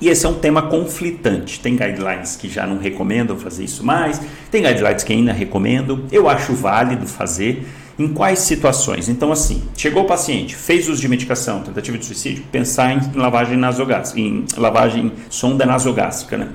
[0.00, 1.60] E esse é um tema conflitante.
[1.60, 6.04] Tem guidelines que já não recomendam fazer isso mais, tem guidelines que ainda recomendam.
[6.10, 7.66] Eu acho válido fazer.
[7.98, 9.08] Em quais situações?
[9.08, 13.56] Então, assim, chegou o paciente, fez uso de medicação, tentativa de suicídio, pensar em lavagem
[13.56, 16.48] nasogástrica, em lavagem sonda nasogástrica, né?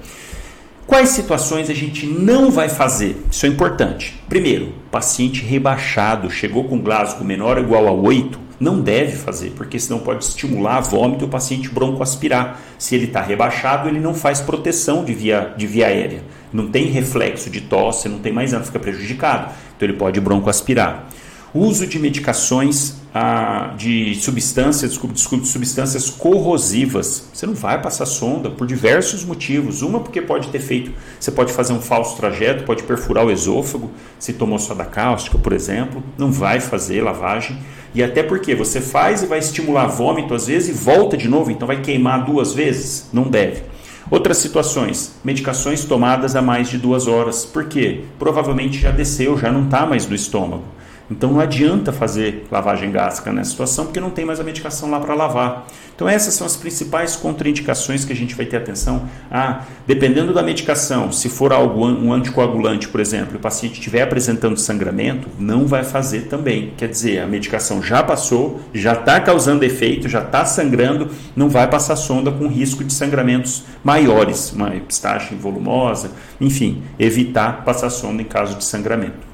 [0.85, 3.17] Quais situações a gente não vai fazer?
[3.31, 4.21] Isso é importante.
[4.29, 9.79] Primeiro, paciente rebaixado, chegou com Glasgow menor ou igual a 8, não deve fazer, porque
[9.79, 12.59] senão pode estimular a vômito e o paciente broncoaspirar.
[12.77, 16.23] Se ele está rebaixado, ele não faz proteção de via, de via aérea.
[16.53, 19.51] Não tem reflexo de tosse, não tem mais nada, fica prejudicado.
[19.75, 21.07] Então ele pode broncoaspirar.
[21.55, 27.29] Uso de medicações ah, de substâncias, desculpa, substâncias corrosivas.
[27.33, 29.81] Você não vai passar sonda por diversos motivos.
[29.81, 33.91] Uma porque pode ter feito, você pode fazer um falso trajeto, pode perfurar o esôfago,
[34.19, 37.57] se tomou soda cáustica, por exemplo, não vai fazer lavagem.
[37.93, 41.51] E até porque você faz e vai estimular vômito às vezes e volta de novo,
[41.51, 43.09] então vai queimar duas vezes?
[43.11, 43.63] Não deve.
[44.09, 47.45] Outras situações, medicações tomadas há mais de duas horas.
[47.45, 48.01] Por quê?
[48.19, 50.63] Provavelmente já desceu, já não está mais no estômago.
[51.11, 54.97] Então não adianta fazer lavagem gástrica nessa situação porque não tem mais a medicação lá
[54.97, 55.67] para lavar.
[55.93, 59.09] Então essas são as principais contraindicações que a gente vai ter atenção.
[59.29, 64.57] Ah, dependendo da medicação, se for algo um anticoagulante, por exemplo, o paciente estiver apresentando
[64.57, 66.71] sangramento, não vai fazer também.
[66.77, 71.67] Quer dizer, a medicação já passou, já está causando efeito, já está sangrando, não vai
[71.69, 78.25] passar sonda com risco de sangramentos maiores, uma epistaxe volumosa, enfim, evitar passar sonda em
[78.25, 79.29] caso de sangramento.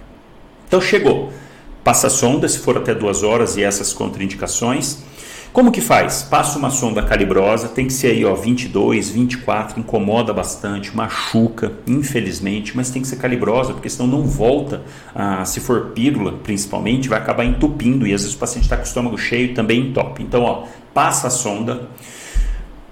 [0.67, 1.31] Então chegou
[1.87, 4.97] Passa sonda, se for até duas horas e essas contraindicações.
[5.53, 6.21] Como que faz?
[6.21, 12.75] Passa uma sonda calibrosa, tem que ser aí ó, 22, 24, incomoda bastante, machuca, infelizmente,
[12.75, 14.81] mas tem que ser calibrosa, porque senão não volta.
[15.15, 18.83] Ah, se for pílula, principalmente, vai acabar entupindo e às vezes o paciente está com
[18.83, 20.21] o estômago cheio também entope.
[20.21, 21.87] Então, ó, passa a sonda,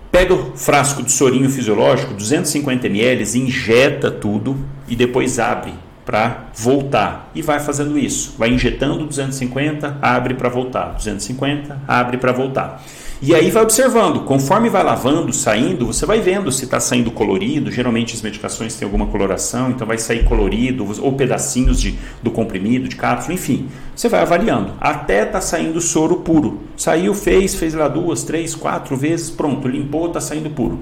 [0.09, 4.55] pega o frasco de sorinho fisiológico, 250 ml, injeta tudo
[4.87, 5.73] e depois abre
[6.05, 12.31] para voltar e vai fazendo isso, vai injetando 250, abre para voltar, 250, abre para
[12.31, 12.83] voltar.
[13.21, 17.71] E aí vai observando, conforme vai lavando, saindo, você vai vendo se está saindo colorido.
[17.71, 22.89] Geralmente as medicações têm alguma coloração, então vai sair colorido, ou pedacinhos de, do comprimido,
[22.89, 23.69] de cápsula, enfim.
[23.95, 26.63] Você vai avaliando, até tá saindo soro puro.
[26.75, 30.81] Saiu, fez, fez lá duas, três, quatro vezes, pronto, limpou, está saindo puro.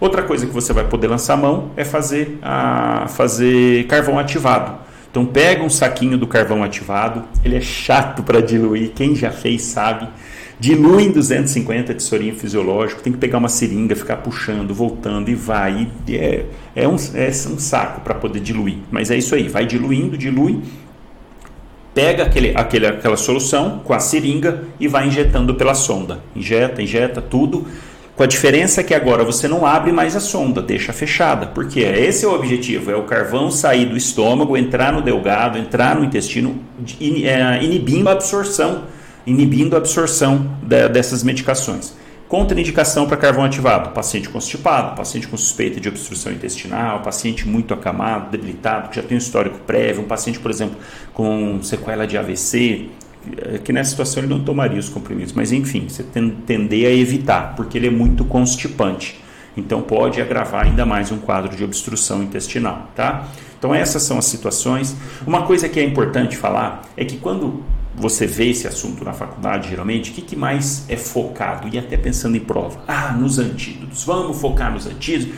[0.00, 4.78] Outra coisa que você vai poder lançar mão é fazer, a, fazer carvão ativado.
[5.10, 9.62] Então pega um saquinho do carvão ativado, ele é chato para diluir, quem já fez
[9.62, 10.08] sabe.
[10.58, 15.34] Dilui em 250 de sorinho fisiológico, tem que pegar uma seringa, ficar puxando, voltando e
[15.34, 15.88] vai.
[16.06, 18.78] E é, é, um, é um saco para poder diluir.
[18.90, 20.60] Mas é isso aí, vai diluindo, dilui,
[21.94, 26.20] pega aquele, aquele, aquela solução com a seringa e vai injetando pela sonda.
[26.36, 27.66] Injeta, injeta tudo
[28.16, 32.24] com a diferença que agora você não abre mais a sonda, deixa fechada, porque esse
[32.24, 36.58] é o objetivo, é o carvão sair do estômago, entrar no delgado, entrar no intestino,
[37.00, 38.84] é, inibindo a absorção,
[39.26, 41.94] inibindo a absorção dessas medicações.
[42.30, 48.30] Contraindicação para carvão ativado: paciente constipado, paciente com suspeita de obstrução intestinal, paciente muito acamado,
[48.30, 50.76] debilitado, que já tem um histórico prévio, um paciente, por exemplo,
[51.12, 52.88] com sequela de AVC,
[53.64, 57.76] que nessa situação ele não tomaria os comprimidos, mas enfim, você tender a evitar, porque
[57.76, 59.20] ele é muito constipante.
[59.56, 63.28] Então pode agravar ainda mais um quadro de obstrução intestinal, tá?
[63.58, 64.96] Então essas são as situações.
[65.26, 67.62] Uma coisa que é importante falar é que quando
[67.94, 71.68] você vê esse assunto na faculdade, geralmente, o que, que mais é focado?
[71.72, 72.82] E até pensando em prova.
[72.88, 74.04] Ah, nos antídotos.
[74.04, 75.34] Vamos focar nos antídotos.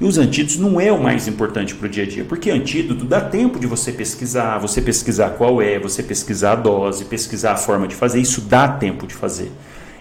[0.00, 3.04] E os antídotos não é o mais importante para o dia a dia, porque antídoto
[3.04, 7.56] dá tempo de você pesquisar, você pesquisar qual é, você pesquisar a dose, pesquisar a
[7.56, 9.50] forma de fazer, isso dá tempo de fazer.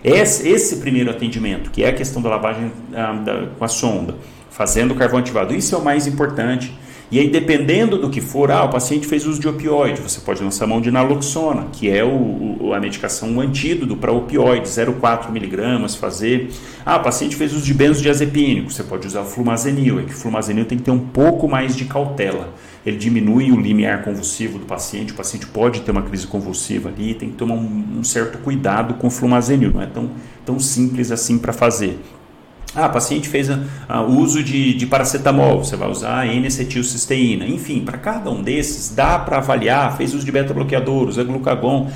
[0.04, 4.16] Esse, esse primeiro atendimento, que é a questão da lavagem ah, da, com a sonda,
[4.52, 6.78] fazendo o carvão ativado, isso é o mais importante.
[7.12, 10.44] E aí, dependendo do que for, ah, o paciente fez uso de opioide, você pode
[10.44, 16.50] lançar mão de naloxona, que é o, a medicação, antídoto para opioide, 0,4 miligramas, fazer.
[16.84, 20.18] Ah, o paciente fez uso de benzodiazepínico, você pode usar o flumazenil, é que o
[20.18, 22.54] flumazenil tem que ter um pouco mais de cautela.
[22.84, 27.14] Ele diminui o limiar convulsivo do paciente, o paciente pode ter uma crise convulsiva ali,
[27.14, 30.10] tem que tomar um, um certo cuidado com o flumazenil, não é tão,
[30.44, 32.00] tão simples assim para fazer.
[32.76, 37.48] Ah, paciente fez o uso de, de, paracetamol, você vai usar N-acetilcisteína.
[37.48, 41.90] Enfim, para cada um desses, dá para avaliar, fez uso de beta-bloqueador, usa glucagon.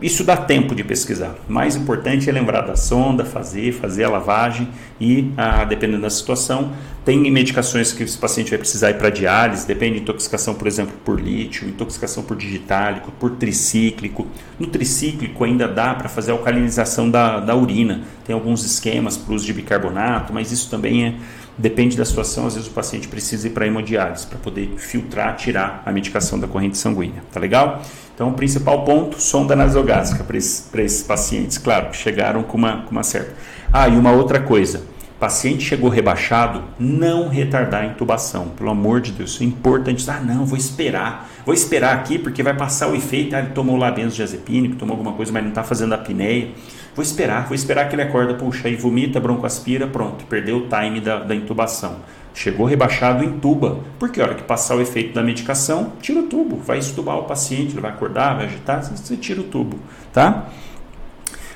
[0.00, 1.34] Isso dá tempo de pesquisar.
[1.48, 4.68] Mais importante é lembrar da sonda, fazer, fazer a lavagem
[5.00, 6.72] e, ah, dependendo da situação,
[7.04, 10.94] tem medicações que esse paciente vai precisar ir para diálise, depende de intoxicação, por exemplo,
[11.04, 14.26] por lítio, intoxicação por digitálico, por tricíclico.
[14.58, 18.02] No tricíclico ainda dá para fazer a alcalinização da, da urina.
[18.24, 21.14] Tem alguns esquemas para uso de bicarbonato, mas isso também é,
[21.58, 22.46] depende da situação.
[22.46, 26.46] Às vezes o paciente precisa ir para hemodiálise para poder filtrar, tirar a medicação da
[26.46, 27.22] corrente sanguínea.
[27.30, 27.82] Tá legal?
[28.14, 32.82] Então, o principal ponto, sonda nasogástrica para esses, esses, pacientes, claro, que chegaram com uma,
[32.82, 33.34] com uma certa.
[33.72, 34.82] Ah, e uma outra coisa,
[35.18, 40.08] paciente chegou rebaixado, não retardar a intubação, pelo amor de Deus, isso é importante.
[40.08, 43.34] Ah, não, vou esperar, vou esperar aqui porque vai passar o efeito.
[43.34, 46.50] Ah, ele tomou lá benzodiazepínico, tomou alguma coisa, mas não está fazendo a apneia.
[46.94, 51.00] Vou esperar, vou esperar que ele acorda, puxa, aí vomita, broncoaspira, pronto, perdeu o time
[51.00, 51.96] da, da intubação.
[52.34, 53.78] Chegou rebaixado, entuba.
[53.98, 56.56] Porque a hora que passar o efeito da medicação, tira o tubo.
[56.56, 59.78] Vai estubar o paciente, ele vai acordar, vai agitar, você tira o tubo.
[60.12, 60.48] Tá?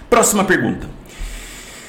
[0.09, 0.89] Próxima pergunta.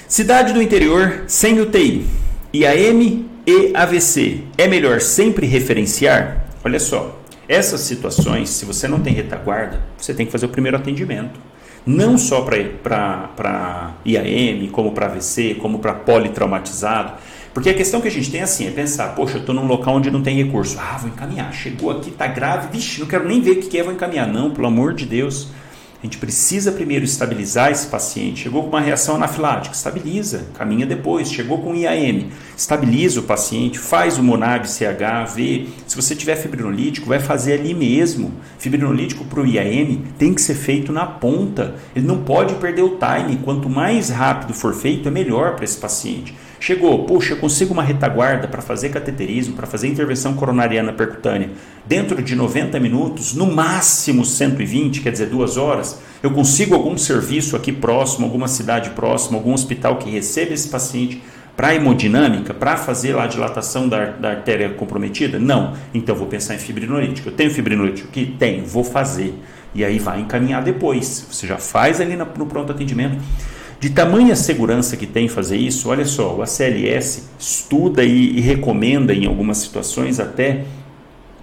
[0.08, 2.06] Cidade do interior sem UTI.
[2.52, 4.44] IAM e AVC.
[4.58, 6.48] É melhor sempre referenciar?
[6.64, 10.78] Olha só, essas situações, se você não tem retaguarda, você tem que fazer o primeiro
[10.78, 11.40] atendimento.
[11.86, 17.14] Não só para IAM, como para AVC, como para politraumatizado.
[17.54, 19.96] Porque a questão que a gente tem assim é pensar, poxa, eu estou num local
[19.96, 20.78] onde não tem recurso.
[20.80, 21.52] Ah, vou encaminhar.
[21.54, 24.28] Chegou aqui, está grave, vixe, não quero nem ver o que é, vou encaminhar.
[24.28, 25.50] Não, pelo amor de Deus.
[26.02, 28.44] A gente precisa primeiro estabilizar esse paciente.
[28.44, 31.30] Chegou com uma reação anafilática, estabiliza, caminha depois.
[31.30, 35.66] Chegou com IAM, estabiliza o paciente, faz o MONAB CH, vê.
[35.86, 38.32] Se você tiver fibrinolítico, vai fazer ali mesmo.
[38.58, 41.76] Fibrinolítico para o IAM tem que ser feito na ponta.
[41.94, 43.38] Ele não pode perder o time.
[43.44, 46.34] Quanto mais rápido for feito, é melhor para esse paciente.
[46.60, 51.50] Chegou, puxa, eu consigo uma retaguarda para fazer cateterismo, para fazer intervenção coronariana percutânea
[51.86, 56.02] dentro de 90 minutos, no máximo 120, quer dizer, duas horas.
[56.22, 61.24] Eu consigo algum serviço aqui próximo, alguma cidade próxima, algum hospital que receba esse paciente
[61.56, 65.40] para hemodinâmica, para fazer lá a dilatação da, da artéria comprometida?
[65.40, 65.74] Não.
[65.94, 67.30] Então vou pensar em fibrinolítico.
[67.30, 68.36] Eu tenho fibrinolítico aqui?
[68.38, 69.34] Tenho, vou fazer.
[69.74, 71.28] E aí vai encaminhar depois.
[71.30, 73.18] Você já faz ali no pronto atendimento.
[73.80, 79.14] De tamanha segurança que tem fazer isso, olha só, o ACLS estuda e, e recomenda
[79.14, 80.66] em algumas situações até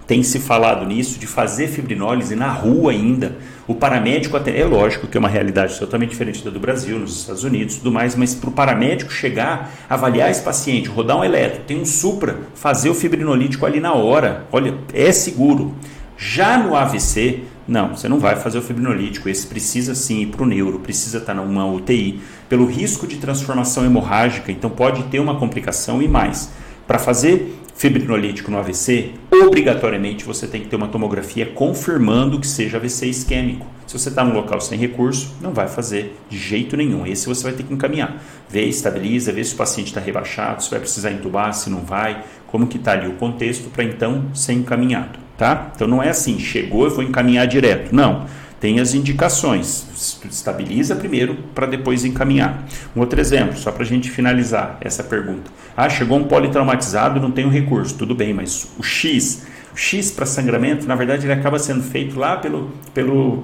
[0.05, 3.35] tem se falado nisso, de fazer fibrinólise na rua ainda.
[3.67, 7.19] O paramédico, até, é lógico que é uma realidade totalmente diferente da do Brasil, nos
[7.19, 11.63] Estados Unidos tudo mais, mas para o paramédico chegar, avaliar esse paciente, rodar um eletro,
[11.67, 15.75] tem um supra, fazer o fibrinolítico ali na hora, olha, é seguro.
[16.17, 20.41] Já no AVC, não, você não vai fazer o fibrinolítico, esse precisa sim ir para
[20.41, 25.19] o neuro, precisa estar tá numa UTI, pelo risco de transformação hemorrágica, então pode ter
[25.19, 26.49] uma complicação e mais.
[26.87, 32.77] Para fazer fibrinolítico no AVC, obrigatoriamente você tem que ter uma tomografia confirmando que seja
[32.77, 33.67] AVC isquêmico.
[33.85, 37.05] Se você está no local sem recurso, não vai fazer de jeito nenhum.
[37.05, 38.23] Esse você vai ter que encaminhar.
[38.49, 42.23] Vê, estabiliza, vê se o paciente está rebaixado, se vai precisar entubar, se não vai,
[42.47, 45.26] como que está ali o contexto para então ser encaminhado.
[45.37, 45.71] Tá?
[45.75, 47.93] Então não é assim, chegou, eu vou encaminhar direto.
[47.93, 48.25] Não
[48.59, 50.19] tem as indicações.
[50.29, 52.65] Estabiliza primeiro para depois encaminhar.
[52.95, 55.51] Um outro exemplo, só para a gente finalizar essa pergunta.
[55.75, 57.95] Ah, chegou um politraumatizado, não tem o recurso.
[57.95, 62.19] Tudo bem, mas o X, o X para sangramento, na verdade, ele acaba sendo feito
[62.19, 63.43] lá pelo, pelo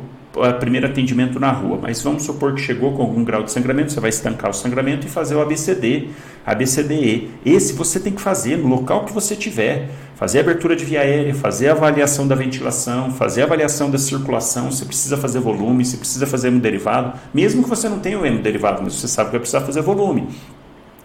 [0.60, 1.80] primeiro atendimento na rua.
[1.82, 5.08] Mas vamos supor que chegou com algum grau de sangramento, você vai estancar o sangramento
[5.08, 6.10] e fazer o ABCD,
[6.46, 7.30] ABCDE.
[7.46, 11.36] Esse você tem que fazer no local que você tiver fazer abertura de via aérea,
[11.36, 16.48] fazer avaliação da ventilação, fazer avaliação da circulação, você precisa fazer volume, você precisa fazer
[16.48, 19.82] hemoderivado, mesmo que você não tenha o hemoderivado, mas você sabe que vai precisar fazer
[19.82, 20.30] volume.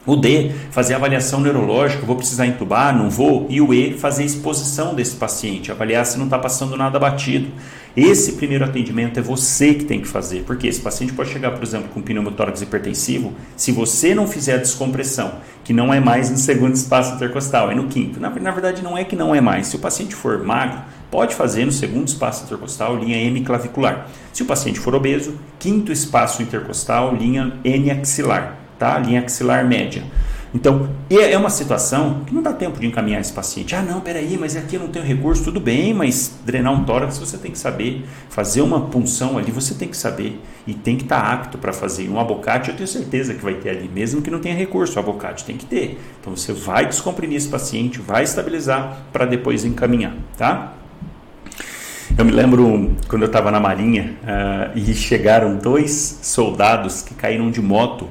[0.06, 3.46] O D, fazer avaliação neurológica, vou precisar entubar, não vou.
[3.50, 7.48] E o E, fazer exposição desse paciente, avaliar se não está passando nada batido.
[8.00, 11.64] Esse primeiro atendimento é você que tem que fazer, porque esse paciente pode chegar, por
[11.64, 15.32] exemplo, com pneumotórax hipertensivo, se você não fizer a descompressão,
[15.64, 18.20] que não é mais no segundo espaço intercostal, é no quinto.
[18.20, 19.66] Na, na verdade, não é que não é mais.
[19.66, 20.78] Se o paciente for magro,
[21.10, 24.08] pode fazer no segundo espaço intercostal, linha M clavicular.
[24.32, 28.96] Se o paciente for obeso, quinto espaço intercostal, linha N axilar, tá?
[29.00, 30.04] Linha axilar média.
[30.54, 33.74] Então, é uma situação que não dá tempo de encaminhar esse paciente.
[33.74, 35.44] Ah, não, peraí, mas aqui eu não tenho recurso.
[35.44, 38.04] Tudo bem, mas drenar um tórax você tem que saber.
[38.30, 40.40] Fazer uma punção ali você tem que saber.
[40.66, 42.08] E tem que estar apto para fazer.
[42.08, 44.96] Um abocate eu tenho certeza que vai ter ali, mesmo que não tenha recurso.
[44.96, 46.00] O abocate tem que ter.
[46.20, 50.72] Então, você vai descomprimir esse paciente, vai estabilizar para depois encaminhar, tá?
[52.16, 57.50] Eu me lembro quando eu estava na Marinha uh, e chegaram dois soldados que caíram
[57.50, 58.08] de moto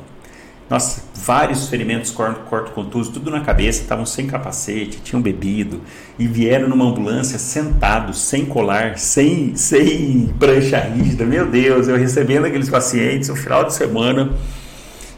[0.70, 5.82] nossa, vários ferimentos corto-contusos, tudo na cabeça, estavam sem capacete, tinham bebido
[6.20, 11.26] e vieram numa ambulância sentados, sem colar, sem, sem prancha rígida.
[11.26, 14.32] Meu Deus, eu recebendo aqueles pacientes no final de semana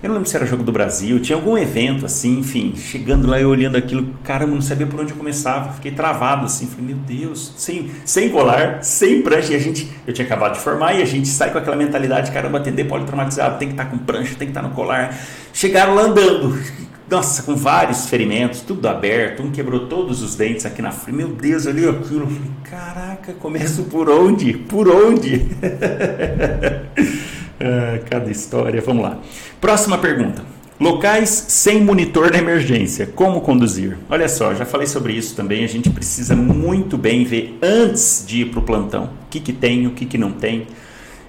[0.02, 3.40] eu não lembro se era jogo do Brasil, tinha algum evento assim, enfim, chegando lá
[3.40, 6.96] e olhando aquilo, caramba, não sabia por onde eu começava, fiquei travado assim, falei, meu
[6.96, 11.02] Deus, sem, sem colar, sem prancha, e a gente, eu tinha acabado de formar e
[11.02, 14.36] a gente sai com aquela mentalidade, caramba, atender politraumatizado, tem que estar tá com prancha,
[14.36, 15.18] tem que estar tá no colar.
[15.52, 16.58] Chegaram lá andando,
[17.12, 21.18] nossa, com vários ferimentos, tudo aberto, um quebrou todos os dentes aqui na frente.
[21.18, 24.54] Meu Deus, eu li aquilo, falei, caraca, começo por onde?
[24.54, 25.46] Por onde?
[27.69, 28.82] Ah, cada história.
[28.82, 29.17] Vamos lá.
[29.60, 30.43] Próxima pergunta.
[30.80, 33.06] Locais sem monitor de emergência.
[33.06, 33.98] Como conduzir?
[34.10, 35.65] Olha só, já falei sobre isso também.
[35.65, 39.10] A gente precisa muito bem ver antes de ir para o plantão.
[39.26, 40.67] O que, que tem, o que, que não tem.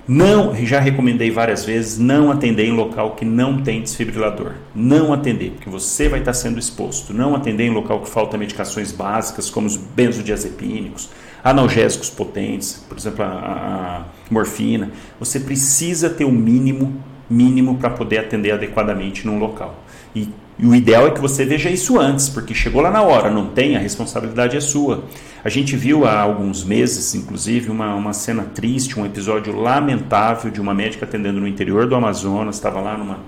[0.07, 4.53] Não, já recomendei várias vezes, não atender em local que não tem desfibrilador.
[4.75, 7.13] Não atender, porque você vai estar sendo exposto.
[7.13, 11.11] Não atender em local que falta medicações básicas, como os benzodiazepínicos
[11.43, 14.91] analgésicos potentes, por exemplo, a, a morfina.
[15.19, 19.85] Você precisa ter o um mínimo mínimo para poder atender adequadamente num local.
[20.15, 23.31] E, e, o ideal é que você veja isso antes, porque chegou lá na hora,
[23.31, 25.05] não tem, a responsabilidade é sua.
[25.45, 30.61] A gente viu há alguns meses, inclusive, uma, uma cena triste, um episódio lamentável de
[30.61, 33.19] uma médica atendendo no interior do Amazonas, estava lá numa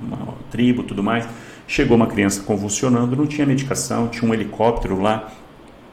[0.50, 1.26] tribo tudo mais.
[1.66, 5.32] Chegou uma criança convulsionando, não tinha medicação, tinha um helicóptero lá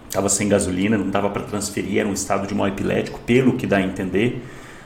[0.10, 3.65] estava sem gasolina, não dava para transferir, era um estado de mal epilético, pelo que
[3.65, 4.43] dá a entender.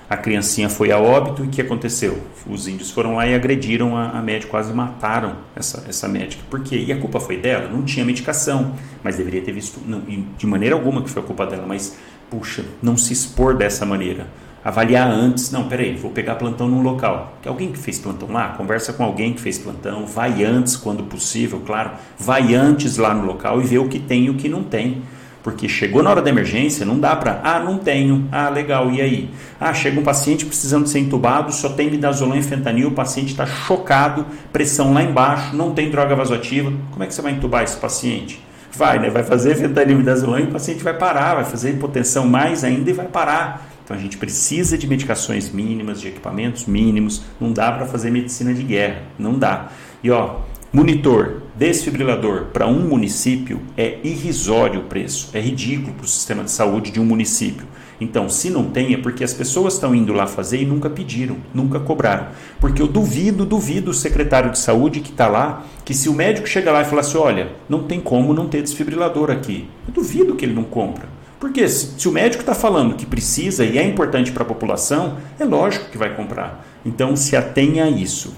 [0.10, 2.20] A criancinha foi a óbito e o que aconteceu?
[2.46, 6.44] Os índios foram lá e agrediram a, a médica, quase mataram essa, essa médica.
[6.50, 6.84] Por quê?
[6.86, 7.70] E a culpa foi dela?
[7.70, 10.02] Não tinha medicação, mas deveria ter visto, não,
[10.38, 11.98] de maneira alguma que foi a culpa dela, mas,
[12.30, 14.28] puxa, não se expor dessa maneira.
[14.64, 17.38] Avaliar antes, não, peraí, vou pegar plantão num local.
[17.46, 21.62] Alguém que fez plantão lá, conversa com alguém que fez plantão, vai antes, quando possível,
[21.66, 24.64] claro, vai antes lá no local e vê o que tem e o que não
[24.64, 25.02] tem
[25.44, 29.02] porque chegou na hora da emergência, não dá para, ah, não tenho, ah, legal, e
[29.02, 29.30] aí?
[29.60, 33.46] Ah, chega um paciente precisando ser entubado, só tem midazolam e fentanil, o paciente está
[33.46, 37.76] chocado, pressão lá embaixo, não tem droga vasoativa, como é que você vai entubar esse
[37.76, 38.42] paciente?
[38.72, 39.10] Vai, né?
[39.10, 42.90] Vai fazer fentanil e midazolam e o paciente vai parar, vai fazer hipotensão mais ainda
[42.90, 43.70] e vai parar.
[43.84, 48.52] Então a gente precisa de medicações mínimas, de equipamentos mínimos, não dá para fazer medicina
[48.52, 49.68] de guerra, não dá.
[50.02, 50.38] E ó,
[50.72, 56.52] monitor, desfibrilador para um município é irrisório o preço, é ridículo para o sistema de
[56.52, 57.66] saúde de um município.
[58.02, 61.38] Então, se não tem, é porque as pessoas estão indo lá fazer e nunca pediram,
[61.54, 62.28] nunca cobraram.
[62.60, 66.48] Porque eu duvido, duvido o secretário de saúde que está lá, que se o médico
[66.48, 70.36] chega lá e falar assim: olha, não tem como não ter desfibrilador aqui, eu duvido
[70.36, 71.08] que ele não compra.
[71.40, 75.18] Porque se, se o médico está falando que precisa e é importante para a população,
[75.40, 76.66] é lógico que vai comprar.
[76.86, 78.34] Então, se atenha a isso.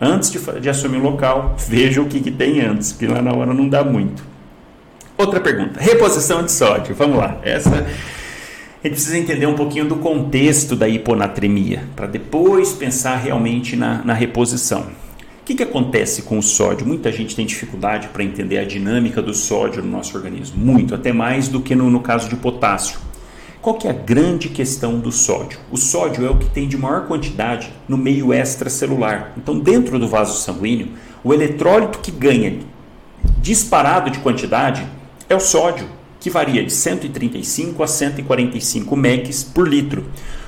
[0.00, 3.32] Antes de, de assumir o local, veja o que, que tem antes, que lá na
[3.34, 4.22] hora não dá muito.
[5.16, 6.94] Outra pergunta: reposição de sódio.
[6.94, 7.38] Vamos lá.
[7.42, 7.86] Essa
[8.82, 14.04] a gente precisa entender um pouquinho do contexto da hiponatremia, para depois pensar realmente na,
[14.04, 14.82] na reposição.
[14.82, 16.86] O que, que acontece com o sódio?
[16.86, 21.12] Muita gente tem dificuldade para entender a dinâmica do sódio no nosso organismo, muito, até
[21.12, 23.00] mais do que no, no caso de potássio.
[23.60, 25.58] Qual que é a grande questão do sódio?
[25.70, 29.32] O sódio é o que tem de maior quantidade no meio extracelular.
[29.36, 30.90] Então, dentro do vaso sanguíneo,
[31.24, 32.60] o eletrólito que ganha
[33.38, 34.86] disparado de quantidade
[35.28, 35.88] é o sódio
[36.20, 40.06] que varia de 135 a 145 mecs por litro.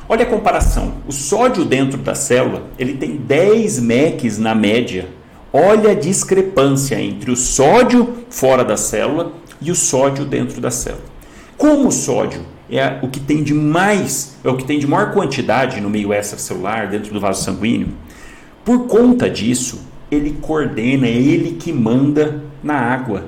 [0.08, 0.94] Olha a comparação.
[1.08, 5.08] O sódio dentro da célula, ele tem 10 mecs na média.
[5.52, 11.10] Olha a discrepância entre o sódio fora da célula e o sódio dentro da célula.
[11.56, 12.40] Como o sódio
[12.70, 16.12] é o que tem de mais, é o que tem de maior quantidade no meio
[16.12, 17.88] extracelular, dentro do vaso sanguíneo,
[18.64, 23.24] por conta disso, ele coordena, é ele que manda na água.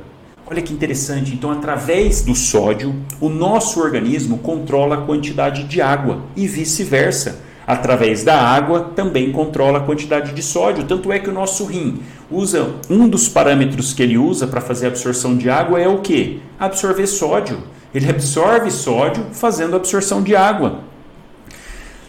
[0.46, 1.32] Olha que interessante.
[1.32, 7.40] Então, através do sódio, o nosso organismo controla a quantidade de água e vice-versa.
[7.66, 10.84] Através da água, também controla a quantidade de sódio.
[10.84, 14.86] Tanto é que o nosso rim usa um dos parâmetros que ele usa para fazer
[14.86, 16.42] a absorção de água é o que?
[16.58, 17.62] Absorver sódio.
[17.94, 20.80] Ele absorve sódio fazendo absorção de água.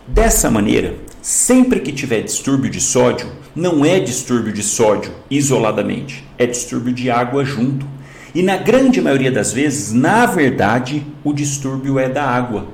[0.08, 6.46] Dessa maneira, sempre que tiver distúrbio de sódio, não é distúrbio de sódio isoladamente, é
[6.46, 7.86] distúrbio de água junto.
[8.34, 12.68] E na grande maioria das vezes, na verdade, o distúrbio é da água.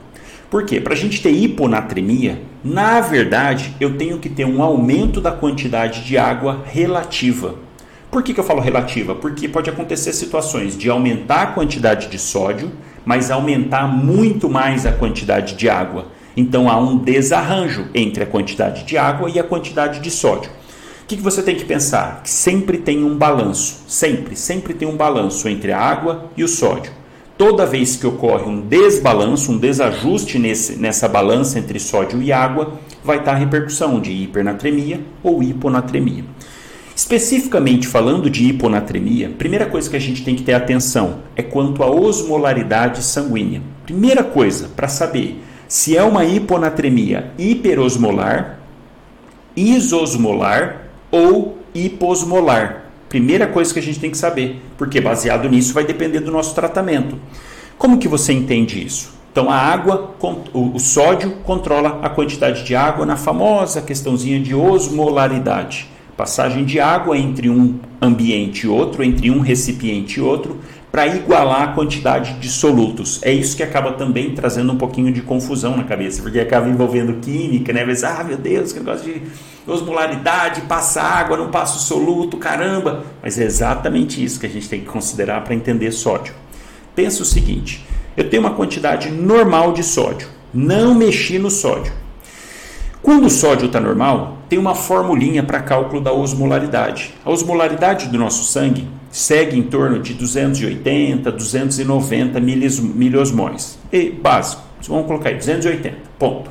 [0.50, 0.80] Por quê?
[0.80, 6.04] Para a gente ter hiponatremia, na verdade, eu tenho que ter um aumento da quantidade
[6.04, 7.56] de água relativa.
[8.10, 9.14] Por que, que eu falo relativa?
[9.14, 12.72] Porque pode acontecer situações de aumentar a quantidade de sódio,
[13.06, 16.08] mas aumentar muito mais a quantidade de água.
[16.36, 20.52] Então há um desarranjo entre a quantidade de água e a quantidade de sódio
[21.10, 22.22] que, que você tem que pensar?
[22.22, 26.48] Que sempre tem um balanço, sempre, sempre tem um balanço entre a água e o
[26.48, 26.92] sódio.
[27.36, 32.74] Toda vez que ocorre um desbalanço, um desajuste nesse, nessa balança entre sódio e água,
[33.04, 36.26] vai estar a repercussão de hipernatremia ou hiponatremia.
[37.00, 41.82] Especificamente falando de hiponatremia, primeira coisa que a gente tem que ter atenção é quanto
[41.82, 43.62] à osmolaridade sanguínea.
[43.86, 48.60] Primeira coisa para saber se é uma hiponatremia hiperosmolar,
[49.56, 52.88] isosmolar ou hiposmolar.
[53.08, 56.54] Primeira coisa que a gente tem que saber, porque baseado nisso vai depender do nosso
[56.54, 57.18] tratamento.
[57.78, 59.14] Como que você entende isso?
[59.32, 60.16] Então a água,
[60.54, 65.98] o sódio controla a quantidade de água na famosa questãozinha de osmolaridade.
[66.20, 70.58] Passagem de água entre um ambiente e outro, entre um recipiente e outro,
[70.92, 73.22] para igualar a quantidade de solutos.
[73.24, 77.22] É isso que acaba também trazendo um pouquinho de confusão na cabeça, porque acaba envolvendo
[77.22, 77.86] química, né?
[77.86, 79.22] Vezes, ah, meu Deus, que negócio de
[79.66, 83.06] osmolaridade, passa água, não passa o soluto, caramba.
[83.24, 86.34] Mas é exatamente isso que a gente tem que considerar para entender sódio.
[86.94, 91.94] Pensa o seguinte: eu tenho uma quantidade normal de sódio, não mexi no sódio.
[93.02, 97.14] Quando o sódio está normal, tem uma formulinha para cálculo da osmolaridade.
[97.24, 103.78] A osmolaridade do nosso sangue segue em torno de 280, 290 miliosmóis.
[103.94, 106.50] E básico, vamos colocar aí 280, ponto.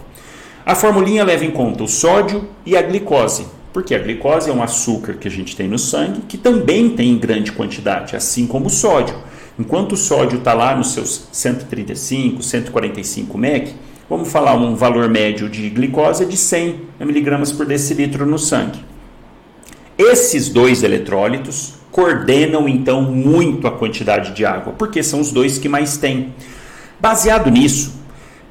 [0.64, 4.62] A formulinha leva em conta o sódio e a glicose, porque a glicose é um
[4.62, 8.66] açúcar que a gente tem no sangue que também tem em grande quantidade, assim como
[8.66, 9.16] o sódio.
[9.58, 13.74] Enquanto o sódio está lá nos seus 135, 145 mEq,
[14.08, 18.84] vamos falar um valor médio de glicose de 100 mg por decilitro no sangue.
[19.98, 25.68] Esses dois eletrólitos coordenam então muito a quantidade de água, porque são os dois que
[25.68, 26.32] mais têm.
[27.00, 27.98] Baseado nisso,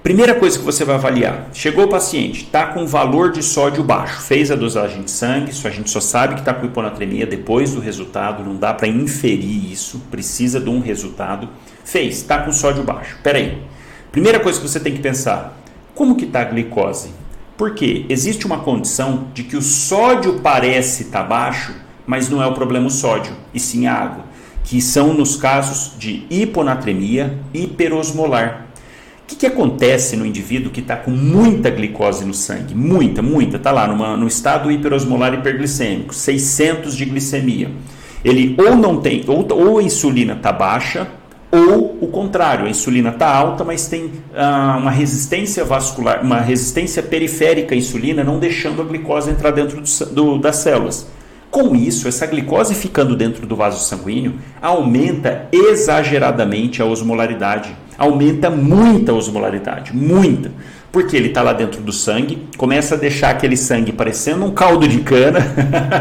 [0.04, 4.22] primeira coisa que você vai avaliar: chegou o paciente, está com valor de sódio baixo,
[4.22, 7.80] fez a dosagem de sangue, a gente só sabe que está com hiponatremia depois do
[7.80, 11.50] resultado, não dá para inferir isso, precisa de um resultado.
[11.84, 13.18] Fez, está com sódio baixo.
[13.24, 13.62] Peraí,
[14.18, 15.58] primeira coisa que você tem que pensar:
[15.96, 17.10] como que está a glicose?
[17.56, 22.48] Porque existe uma condição de que o sódio parece estar tá baixo mas não é
[22.48, 24.24] o problema o sódio, e sim a água,
[24.64, 28.68] que são nos casos de hiponatremia hiperosmolar.
[29.24, 32.74] O que, que acontece no indivíduo que está com muita glicose no sangue?
[32.74, 37.70] Muita, muita, está lá numa, no estado hiperosmolar hiperglicêmico, 600 de glicemia.
[38.24, 41.12] Ele ou não tem, ou, ou a insulina está baixa,
[41.52, 47.02] ou o contrário, a insulina está alta, mas tem ah, uma resistência vascular, uma resistência
[47.02, 51.08] periférica à insulina, não deixando a glicose entrar dentro do, do, das células.
[51.50, 59.14] Com isso, essa glicose ficando dentro do vaso sanguíneo aumenta exageradamente a osmolaridade, aumenta muita
[59.14, 60.52] osmolaridade, muita,
[60.92, 64.86] porque ele está lá dentro do sangue, começa a deixar aquele sangue parecendo um caldo
[64.86, 65.40] de cana,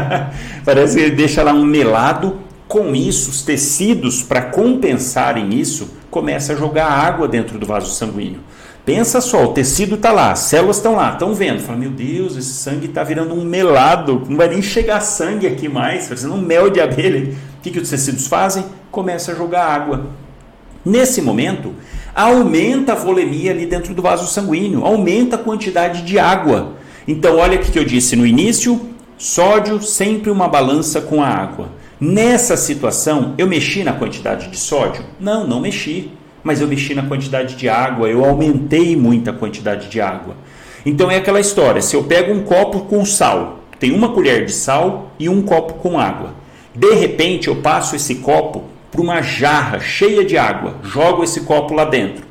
[0.65, 6.55] parece que ele deixa lá um melado com isso, os tecidos, para compensarem isso, começam
[6.55, 8.41] a jogar água dentro do vaso sanguíneo.
[8.85, 11.61] Pensa só, o tecido está lá, as células estão lá, estão vendo.
[11.61, 15.67] Fala, meu Deus, esse sangue está virando um melado, não vai nem chegar sangue aqui
[15.67, 17.33] mais, fazendo um mel de abelha.
[17.57, 18.63] O que, que os tecidos fazem?
[18.89, 20.07] Começa a jogar água.
[20.85, 21.73] Nesse momento,
[22.15, 26.75] aumenta a volemia ali dentro do vaso sanguíneo, aumenta a quantidade de água.
[27.05, 28.79] Então, olha o que eu disse no início:
[29.17, 31.76] sódio sempre uma balança com a água.
[31.99, 35.03] Nessa situação, eu mexi na quantidade de sódio?
[35.19, 36.11] Não, não mexi.
[36.43, 40.35] Mas eu mexi na quantidade de água, eu aumentei muito a quantidade de água.
[40.85, 44.53] Então é aquela história: se eu pego um copo com sal, tem uma colher de
[44.53, 46.35] sal e um copo com água.
[46.73, 51.73] De repente eu passo esse copo para uma jarra cheia de água, jogo esse copo
[51.73, 52.23] lá dentro.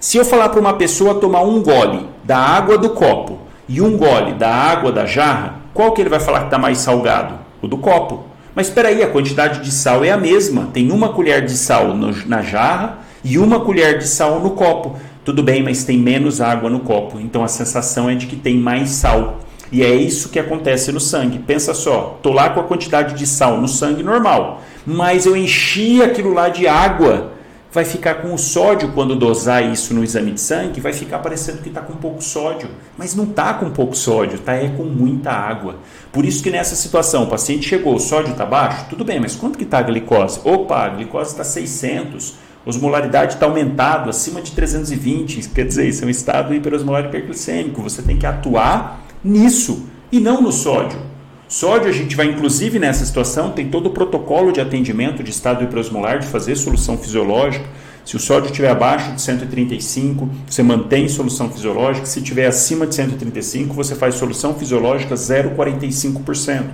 [0.00, 3.38] Se eu falar para uma pessoa tomar um gole da água do copo
[3.68, 6.78] e um gole da água da jarra, qual que ele vai falar que está mais
[6.78, 7.38] salgado?
[7.62, 8.33] O do copo.
[8.54, 10.68] Mas espera aí, a quantidade de sal é a mesma.
[10.72, 14.96] Tem uma colher de sal no, na jarra e uma colher de sal no copo.
[15.24, 17.18] Tudo bem, mas tem menos água no copo.
[17.18, 19.40] Então a sensação é de que tem mais sal.
[19.72, 21.38] E é isso que acontece no sangue.
[21.38, 26.00] Pensa só, tô lá com a quantidade de sal no sangue normal, mas eu enchi
[26.00, 27.33] aquilo lá de água
[27.74, 31.58] vai ficar com o sódio quando dosar isso no exame de sangue, vai ficar parecendo
[31.58, 35.32] que está com pouco sódio, mas não está com pouco sódio, está é com muita
[35.32, 35.80] água.
[36.12, 39.34] Por isso que nessa situação o paciente chegou, o sódio está baixo, tudo bem, mas
[39.34, 40.40] quanto que está a glicose?
[40.44, 46.06] Opa, a glicose está 600, osmolaridade está aumentado, acima de 320, quer dizer, isso é
[46.06, 51.13] um estado hiperosmolar hiperglicêmico, você tem que atuar nisso e não no sódio.
[51.54, 55.62] Sódio, a gente vai inclusive nessa situação, tem todo o protocolo de atendimento de estado
[55.62, 57.64] hiperosmolar, de fazer solução fisiológica.
[58.04, 62.06] Se o sódio estiver abaixo de 135, você mantém solução fisiológica.
[62.06, 66.64] Se estiver acima de 135, você faz solução fisiológica 0,45%.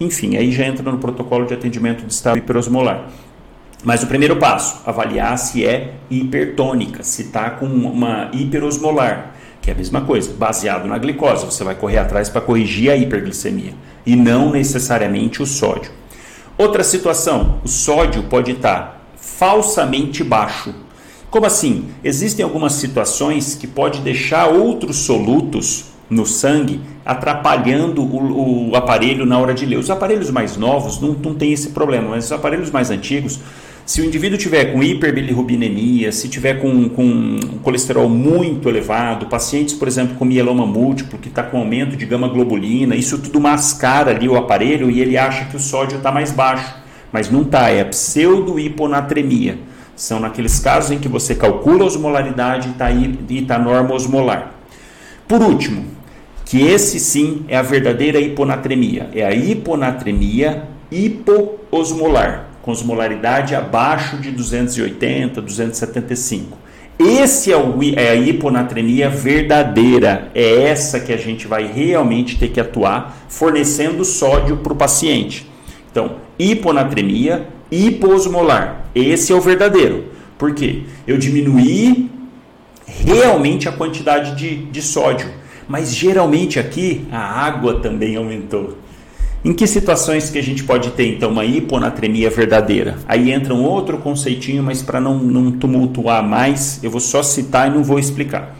[0.00, 3.10] Enfim, aí já entra no protocolo de atendimento de estado hiperosmolar.
[3.84, 9.74] Mas o primeiro passo, avaliar se é hipertônica, se está com uma hiperosmolar, que é
[9.74, 11.44] a mesma coisa, baseado na glicose.
[11.44, 15.90] Você vai correr atrás para corrigir a hiperglicemia e não necessariamente o sódio.
[16.56, 20.74] Outra situação, o sódio pode estar falsamente baixo.
[21.30, 21.88] Como assim?
[22.02, 29.38] Existem algumas situações que pode deixar outros solutos no sangue atrapalhando o, o, aparelho na
[29.38, 29.78] hora de ler.
[29.78, 33.38] Os aparelhos mais novos não, não tem esse problema, mas os aparelhos mais antigos
[33.90, 39.88] se o indivíduo tiver com hiperbilirrubinemia, se tiver com, com colesterol muito elevado, pacientes, por
[39.88, 44.28] exemplo, com mieloma múltiplo, que está com aumento de gama globulina, isso tudo mascara ali
[44.28, 46.72] o aparelho e ele acha que o sódio está mais baixo.
[47.10, 49.58] Mas não está, é pseudo-hiponatremia.
[49.96, 52.68] São naqueles casos em que você calcula a osmolaridade
[53.28, 54.54] e está tá norma osmolar.
[55.26, 55.84] Por último,
[56.44, 59.10] que esse sim é a verdadeira hiponatremia.
[59.12, 66.58] É a hiponatremia hipoosmolar com osmolaridade abaixo de 280, 275.
[66.98, 70.30] Esse é, o, é a hiponatremia verdadeira.
[70.34, 75.50] É essa que a gente vai realmente ter que atuar, fornecendo sódio para o paciente.
[75.90, 78.84] Então, hiponatremia, hiposmolar.
[78.94, 80.06] Esse é o verdadeiro.
[80.36, 80.82] Por quê?
[81.06, 82.10] Eu diminuí
[82.86, 85.28] realmente a quantidade de, de sódio.
[85.66, 88.76] Mas geralmente aqui a água também aumentou.
[89.42, 92.98] Em que situações que a gente pode ter então uma hiponatremia verdadeira?
[93.08, 97.70] Aí entra um outro conceitinho, mas para não, não tumultuar mais, eu vou só citar
[97.70, 98.54] e não vou explicar.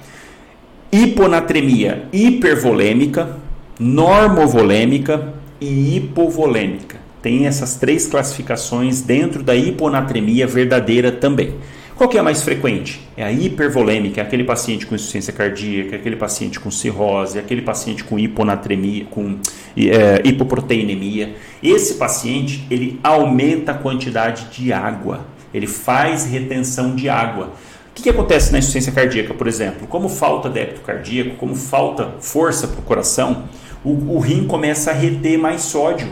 [0.91, 3.37] Hiponatremia hipervolêmica,
[3.79, 6.97] normovolêmica e hipovolêmica.
[7.21, 11.57] Tem essas três classificações dentro da hiponatremia verdadeira também.
[11.95, 13.07] Qual que é a mais frequente?
[13.15, 17.43] É a hipervolêmica, é aquele paciente com insuficiência cardíaca, é aquele paciente com cirrose, é
[17.43, 19.37] aquele paciente com hiponatremia, com
[19.77, 21.35] é, hipoproteinemia.
[21.63, 27.53] Esse paciente ele aumenta a quantidade de água, ele faz retenção de água.
[27.91, 29.87] O que, que acontece na insuficiência cardíaca, por exemplo?
[29.87, 33.45] Como falta débito cardíaco, como falta força para o coração,
[33.85, 36.09] o rim começa a reter mais sódio.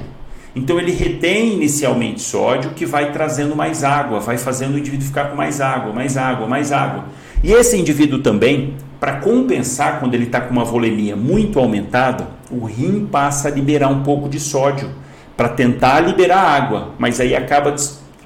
[0.59, 5.27] Então ele retém inicialmente sódio que vai trazendo mais água, vai fazendo o indivíduo ficar
[5.27, 7.05] com mais água, mais água, mais água.
[7.45, 12.65] E esse indivíduo também, para compensar quando ele está com uma volemia muito aumentada, o
[12.65, 14.91] rim passa a liberar um pouco de sódio
[15.37, 17.75] para tentar liberar água, mas aí acaba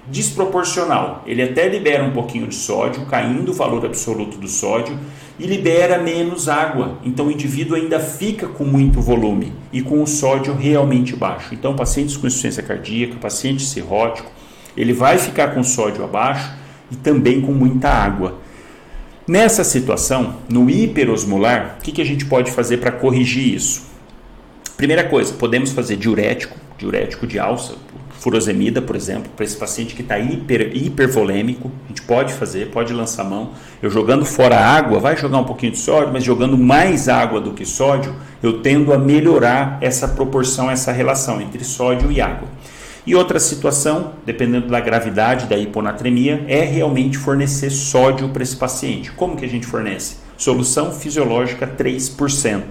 [0.07, 1.23] desproporcional.
[1.27, 4.99] Ele até libera um pouquinho de sódio, caindo o valor absoluto do sódio
[5.39, 6.99] e libera menos água.
[7.05, 11.55] Então o indivíduo ainda fica com muito volume e com o sódio realmente baixo.
[11.55, 14.31] Então pacientes com insuficiência cardíaca, paciente cirrótico,
[14.77, 16.51] ele vai ficar com sódio abaixo
[16.91, 18.39] e também com muita água.
[19.27, 23.91] Nessa situação, no hiperosmolar, o que, que a gente pode fazer para corrigir isso?
[24.83, 27.74] Primeira coisa, podemos fazer diurético, diurético de alça,
[28.18, 32.93] furosemida, por exemplo, para esse paciente que está hiper, hipervolêmico, a gente pode fazer, pode
[32.93, 33.53] lançar mão.
[33.80, 37.53] Eu jogando fora água, vai jogar um pouquinho de sódio, mas jogando mais água do
[37.53, 38.12] que sódio,
[38.43, 42.49] eu tendo a melhorar essa proporção, essa relação entre sódio e água.
[43.07, 49.12] E outra situação, dependendo da gravidade da hiponatremia, é realmente fornecer sódio para esse paciente.
[49.12, 50.16] Como que a gente fornece?
[50.37, 52.62] Solução fisiológica 3%.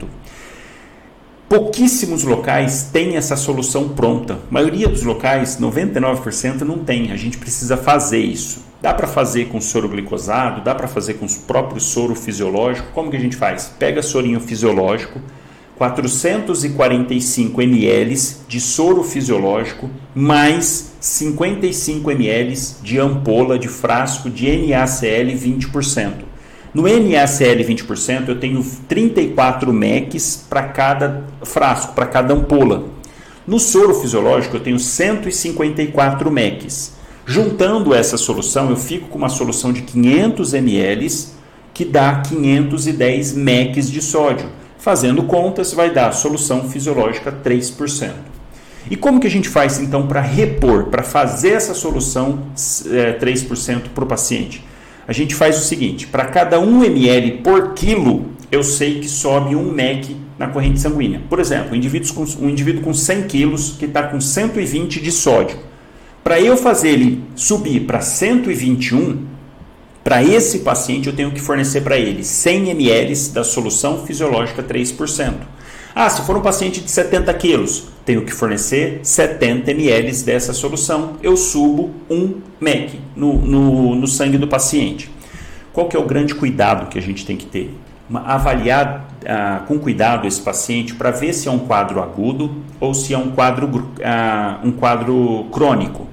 [1.52, 4.36] Pouquíssimos locais têm essa solução pronta.
[4.36, 7.12] A maioria dos locais, 99%, não tem.
[7.12, 8.64] A gente precisa fazer isso.
[8.82, 12.94] Dá para fazer com soro glicosado, dá para fazer com o próprio soro fisiológico.
[12.94, 13.70] Como que a gente faz?
[13.78, 15.20] Pega sorinho fisiológico,
[15.76, 18.16] 445 ml
[18.48, 26.31] de soro fisiológico, mais 55 ml de ampola de frasco de NaCl 20%.
[26.74, 32.86] No NaCl 20%, eu tenho 34 MECs para cada frasco, para cada ampola.
[33.46, 36.94] No soro fisiológico, eu tenho 154 MECs.
[37.26, 41.08] Juntando essa solução, eu fico com uma solução de 500 ml
[41.74, 44.48] que dá 510 MECs de sódio.
[44.78, 48.12] Fazendo contas, vai dar a solução fisiológica 3%.
[48.90, 52.40] E como que a gente faz então para repor, para fazer essa solução
[52.90, 54.64] é, 3% para o paciente?
[55.08, 59.56] A gente faz o seguinte: para cada 1 ml por quilo, eu sei que sobe
[59.56, 61.22] um MEC na corrente sanguínea.
[61.30, 65.12] Por exemplo, um indivíduo com, um indivíduo com 100 quilos que está com 120 de
[65.12, 65.58] sódio.
[66.24, 69.26] Para eu fazer ele subir para 121,
[70.04, 75.34] para esse paciente eu tenho que fornecer para ele 100 ml da solução fisiológica 3%.
[75.94, 81.18] Ah, se for um paciente de 70 quilos, tenho que fornecer 70 ml dessa solução.
[81.22, 85.10] Eu subo um MEC no, no, no sangue do paciente.
[85.72, 87.74] Qual que é o grande cuidado que a gente tem que ter?
[88.10, 92.94] Uma, avaliar ah, com cuidado esse paciente para ver se é um quadro agudo ou
[92.94, 96.08] se é um quadro, ah, um quadro crônico.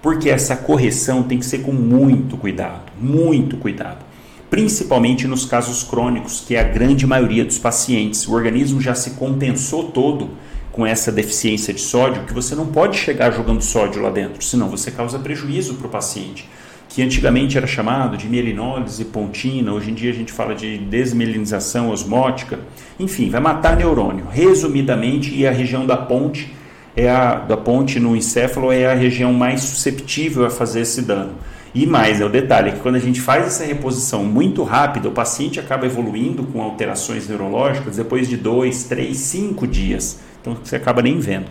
[0.00, 4.10] Porque essa correção tem que ser com muito cuidado, muito cuidado
[4.50, 8.26] principalmente nos casos crônicos, que é a grande maioria dos pacientes.
[8.26, 10.30] O organismo já se compensou todo
[10.72, 14.68] com essa deficiência de sódio, que você não pode chegar jogando sódio lá dentro, senão
[14.68, 16.48] você causa prejuízo para o paciente.
[16.88, 21.90] Que antigamente era chamado de mielinólise pontina, hoje em dia a gente fala de desmielinização
[21.90, 22.58] osmótica.
[22.98, 24.26] Enfim, vai matar neurônio.
[24.30, 26.52] Resumidamente, e a região da ponte
[26.96, 31.34] é a da ponte no encéfalo é a região mais susceptível a fazer esse dano.
[31.72, 35.08] E mais, é o detalhe, é que quando a gente faz essa reposição muito rápida,
[35.08, 40.18] o paciente acaba evoluindo com alterações neurológicas depois de dois, três, cinco dias.
[40.40, 41.46] Então você acaba nem vendo.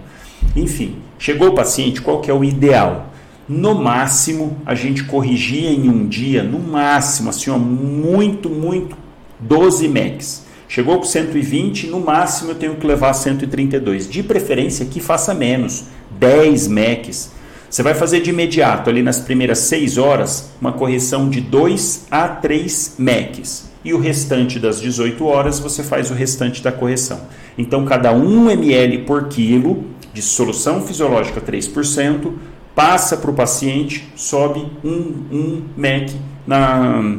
[0.55, 3.13] Enfim, chegou o paciente, qual que é o ideal?
[3.47, 8.95] No máximo, a gente corrigia em um dia, no máximo, assim, ó, muito, muito,
[9.39, 10.45] 12 MECs.
[10.67, 14.07] Chegou com 120, no máximo eu tenho que levar 132.
[14.07, 15.85] De preferência que faça menos,
[16.19, 21.39] 10 MECs você vai fazer de imediato, ali nas primeiras 6 horas, uma correção de
[21.39, 23.69] 2 a 3 MECs.
[23.85, 27.21] E o restante das 18 horas você faz o restante da correção.
[27.59, 32.33] Então, cada 1 ml por quilo de solução fisiológica 3%
[32.73, 34.87] passa para o paciente, sobe 1,
[35.31, 36.15] 1 MEC
[36.47, 37.17] na,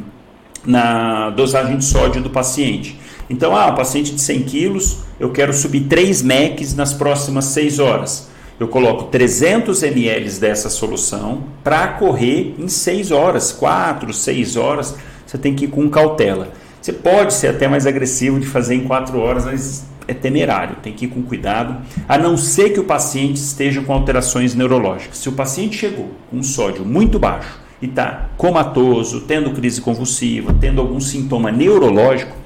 [0.67, 2.99] na dosagem de sódio do paciente.
[3.29, 8.31] Então, ah, paciente de 100 quilos, eu quero subir 3 MECs nas próximas 6 horas
[8.61, 14.95] eu coloco 300 ml dessa solução para correr em 6 horas, 4, 6 horas,
[15.27, 16.53] você tem que ir com cautela.
[16.81, 20.93] Você pode ser até mais agressivo de fazer em 4 horas, mas é temerário, tem
[20.93, 25.19] que ir com cuidado, a não ser que o paciente esteja com alterações neurológicas.
[25.19, 30.55] Se o paciente chegou com um sódio muito baixo e está comatoso, tendo crise convulsiva,
[30.61, 32.37] tendo algum sintoma neurológico,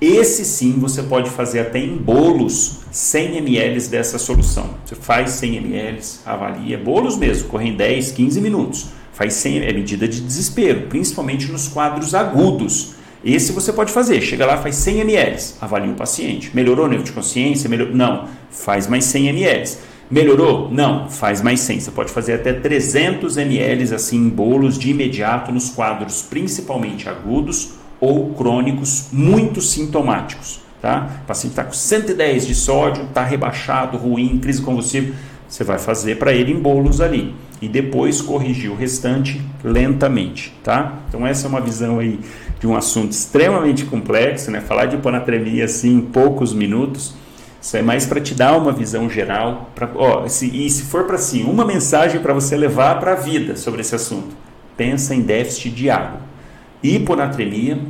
[0.00, 4.70] esse sim você pode fazer até em bolos 100 ml dessa solução.
[4.84, 8.86] Você faz 100 ml, avalia, bolos mesmo, correm 10, 15 minutos.
[9.12, 12.94] Faz 100 é medida de desespero, principalmente nos quadros agudos.
[13.24, 16.50] Esse você pode fazer, chega lá, faz 100 ml, avalia o paciente.
[16.54, 17.70] Melhorou o nível de consciência?
[17.70, 17.88] Melhor...
[17.92, 19.70] Não, faz mais 100 ml.
[20.10, 20.68] Melhorou?
[20.70, 21.80] Não, faz mais 100.
[21.80, 27.74] Você pode fazer até 300 ml assim em bolos de imediato nos quadros principalmente agudos
[28.00, 30.60] ou crônicos muito sintomáticos.
[30.82, 31.20] Tá?
[31.22, 35.14] O paciente está com 110 de sódio, está rebaixado, ruim, crise convulsiva.
[35.48, 40.98] você vai fazer para ele em bolos ali e depois corrigir o restante lentamente, tá?
[41.08, 42.18] Então essa é uma visão aí
[42.62, 44.60] de um assunto extremamente complexo, né?
[44.60, 47.12] Falar de hiponatremia assim em poucos minutos,
[47.60, 51.02] isso é mais para te dar uma visão geral, pra, ó, se, e se for
[51.02, 54.36] para si, uma mensagem para você levar para a vida sobre esse assunto.
[54.76, 56.20] Pensa em déficit de água.
[56.80, 57.80] Hiponatremia,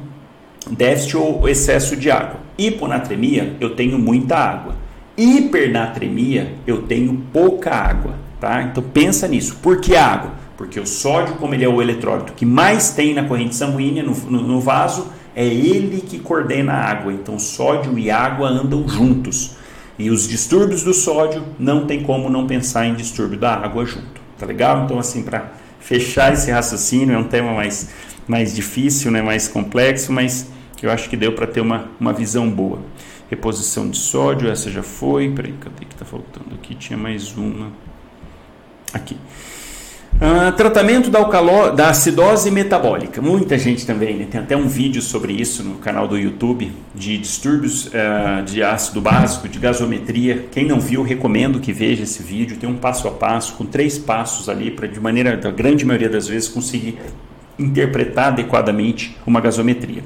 [0.71, 2.41] déficit ou excesso de água.
[2.57, 4.75] Hiponatremia, eu tenho muita água.
[5.19, 8.63] Hipernatremia, eu tenho pouca água, tá?
[8.63, 9.59] Então pensa nisso.
[9.63, 10.31] Por que água?
[10.63, 14.15] Porque o sódio, como ele é o eletrólito que mais tem na corrente sanguínea, no,
[14.15, 17.13] no, no vaso, é ele que coordena a água.
[17.13, 19.57] Então sódio e água andam juntos.
[19.99, 24.21] E os distúrbios do sódio não tem como não pensar em distúrbio da água junto.
[24.39, 24.85] Tá legal?
[24.85, 25.51] Então, assim, para
[25.81, 27.91] fechar esse raciocínio, é um tema mais,
[28.29, 29.21] mais difícil, né?
[29.21, 30.47] mais complexo, mas
[30.81, 32.79] eu acho que deu para ter uma, uma visão boa.
[33.29, 35.29] Reposição de sódio, essa já foi.
[35.29, 36.77] Peraí, cadê que está faltando aqui?
[36.77, 37.73] Tinha mais uma.
[38.95, 39.17] Aqui.
[40.23, 43.21] Uh, tratamento da, alcalo, da acidose metabólica.
[43.21, 44.29] Muita gente também, né?
[44.31, 49.01] tem até um vídeo sobre isso no canal do YouTube, de distúrbios uh, de ácido
[49.01, 50.47] básico, de gasometria.
[50.53, 52.57] Quem não viu, recomendo que veja esse vídeo.
[52.57, 56.09] Tem um passo a passo, com três passos ali, para de maneira, da grande maioria
[56.09, 57.01] das vezes, conseguir
[57.59, 60.05] interpretar adequadamente uma gasometria.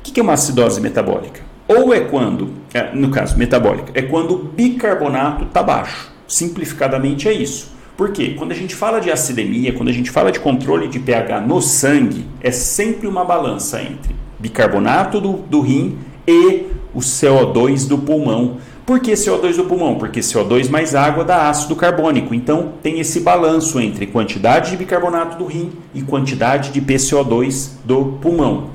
[0.00, 1.40] O que é uma acidose metabólica?
[1.68, 6.10] Ou é quando, é, no caso metabólica, é quando o bicarbonato está baixo.
[6.26, 8.34] Simplificadamente é isso por quê?
[8.36, 11.62] Quando a gente fala de acidemia, quando a gente fala de controle de pH no
[11.62, 15.96] sangue, é sempre uma balança entre bicarbonato do, do rim
[16.28, 18.58] e o CO2 do pulmão.
[18.84, 19.96] Por que CO2 do pulmão?
[19.96, 22.34] Porque CO2 mais água dá ácido carbônico.
[22.34, 28.18] Então tem esse balanço entre quantidade de bicarbonato do rim e quantidade de PCO2 do
[28.20, 28.70] pulmão.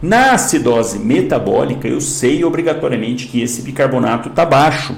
[0.00, 4.96] Na acidose metabólica, eu sei obrigatoriamente que esse bicarbonato está baixo.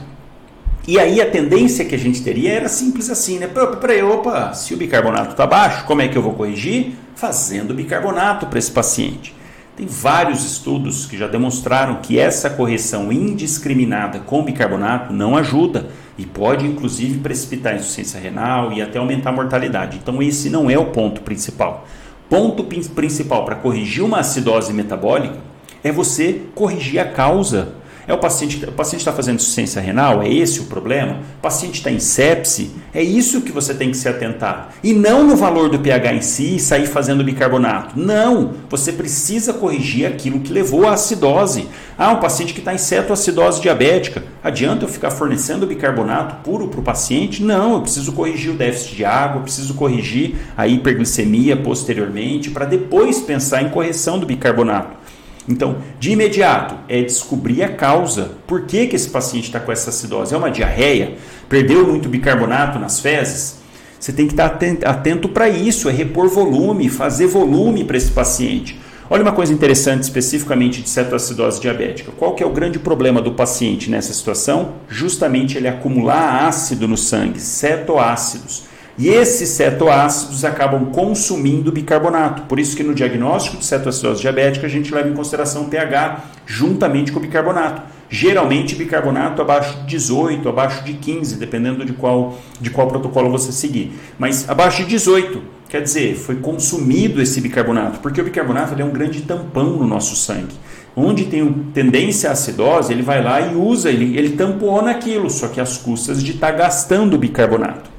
[0.86, 3.48] E aí a tendência que a gente teria era simples assim, né?
[3.80, 6.92] Peraí, opa, se o bicarbonato está baixo, como é que eu vou corrigir?
[7.16, 9.34] Fazendo bicarbonato para esse paciente.
[9.76, 16.26] Tem vários estudos que já demonstraram que essa correção indiscriminada com bicarbonato não ajuda e
[16.26, 19.98] pode inclusive precipitar insuficiência renal e até aumentar a mortalidade.
[20.00, 21.88] Então esse não é o ponto principal.
[22.28, 25.38] Ponto principal para corrigir uma acidose metabólica
[25.82, 27.74] é você corrigir a causa
[28.06, 30.22] é o paciente, o paciente está fazendo insuficiência renal?
[30.22, 31.20] É esse o problema?
[31.38, 32.70] O paciente está em sepse?
[32.92, 34.74] É isso que você tem que se atentar.
[34.82, 37.98] E não no valor do pH em si e sair fazendo bicarbonato.
[37.98, 38.52] Não!
[38.68, 41.68] Você precisa corrigir aquilo que levou à acidose.
[41.96, 44.22] Ah, um paciente que está em cetoacidose diabética.
[44.42, 47.42] Adianta eu ficar fornecendo bicarbonato puro para o paciente?
[47.42, 53.20] Não, eu preciso corrigir o déficit de água, preciso corrigir a hiperglicemia posteriormente para depois
[53.20, 55.03] pensar em correção do bicarbonato.
[55.48, 58.32] Então, de imediato, é descobrir a causa.
[58.46, 60.34] Por que, que esse paciente está com essa acidose?
[60.34, 61.16] É uma diarreia?
[61.48, 63.58] Perdeu muito bicarbonato nas fezes?
[64.00, 68.78] Você tem que estar atento para isso, é repor volume, fazer volume para esse paciente.
[69.08, 72.10] Olha uma coisa interessante especificamente de cetoacidose diabética.
[72.12, 74.74] Qual que é o grande problema do paciente nessa situação?
[74.88, 78.64] Justamente ele acumular ácido no sangue, cetoácidos.
[78.96, 82.42] E esses cetoácidos acabam consumindo bicarbonato.
[82.42, 86.24] Por isso que no diagnóstico de cetoacidose diabética a gente leva em consideração o pH
[86.46, 87.82] juntamente com o bicarbonato.
[88.08, 93.50] Geralmente bicarbonato abaixo de 18, abaixo de 15, dependendo de qual, de qual protocolo você
[93.50, 93.92] seguir.
[94.16, 98.90] Mas abaixo de 18, quer dizer, foi consumido esse bicarbonato, porque o bicarbonato é um
[98.90, 100.54] grande tampão no nosso sangue.
[100.94, 105.48] Onde tem tendência à acidose, ele vai lá e usa, ele, ele tampona aquilo, só
[105.48, 107.93] que às custas de estar tá gastando bicarbonato.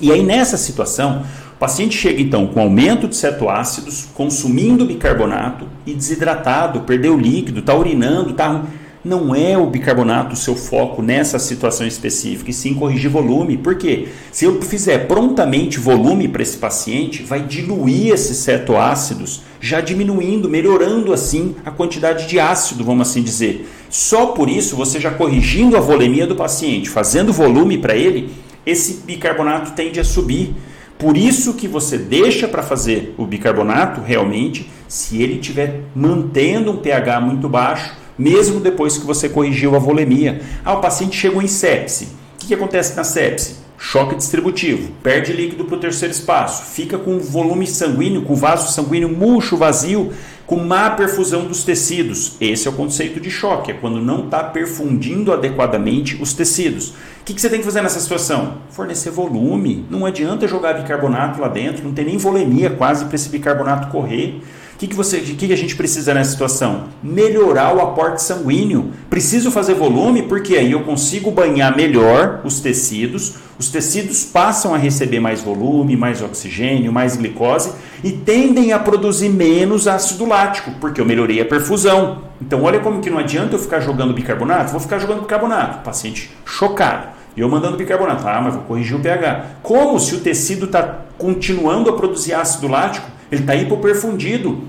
[0.00, 1.24] E aí, nessa situação,
[1.54, 7.74] o paciente chega então com aumento de cetoácidos, consumindo bicarbonato e desidratado, perdeu líquido, está
[7.74, 8.64] urinando, tá.
[9.02, 13.56] Não é o bicarbonato o seu foco nessa situação específica, e sim corrigir volume.
[13.56, 14.08] Por quê?
[14.30, 21.14] Se eu fizer prontamente volume para esse paciente, vai diluir esses cetoácidos, já diminuindo, melhorando
[21.14, 23.70] assim a quantidade de ácido, vamos assim dizer.
[23.88, 28.30] Só por isso, você já corrigindo a volemia do paciente, fazendo volume para ele,
[28.64, 30.54] esse bicarbonato tende a subir.
[30.98, 36.76] Por isso que você deixa para fazer o bicarbonato realmente se ele estiver mantendo um
[36.76, 40.42] pH muito baixo, mesmo depois que você corrigiu a volemia.
[40.64, 42.04] Ah, o paciente chegou em sepse.
[42.04, 43.60] O que, que acontece na sepse?
[43.78, 49.08] Choque distributivo, perde líquido para o terceiro espaço, fica com volume sanguíneo, com vaso sanguíneo
[49.08, 50.12] murcho, vazio,
[50.50, 52.32] com má perfusão dos tecidos.
[52.40, 56.88] Esse é o conceito de choque, é quando não está perfundindo adequadamente os tecidos.
[56.88, 56.94] O
[57.24, 58.54] que, que, você tem que fazer nessa situação?
[58.70, 59.86] Fornecer volume.
[59.88, 64.42] Não adianta jogar bicarbonato lá dentro, não tem nem volemia quase para esse bicarbonato correr.
[64.80, 66.84] Que, que, você, que, que a gente precisa nessa situação?
[67.02, 68.92] Melhorar o aporte sanguíneo.
[69.10, 74.78] Preciso fazer volume porque aí eu consigo banhar melhor os tecidos, os tecidos passam a
[74.78, 77.72] receber mais volume, mais oxigênio, mais glicose
[78.02, 82.22] e tendem a produzir menos ácido lático, porque eu melhorei a perfusão.
[82.40, 86.30] Então olha como que não adianta eu ficar jogando bicarbonato, vou ficar jogando bicarbonato, paciente
[86.46, 87.08] chocado.
[87.36, 89.44] E eu mandando bicarbonato, ah, mas vou corrigir o pH.
[89.62, 94.62] Como se o tecido está continuando a produzir ácido lático, ele está hipoperfundido.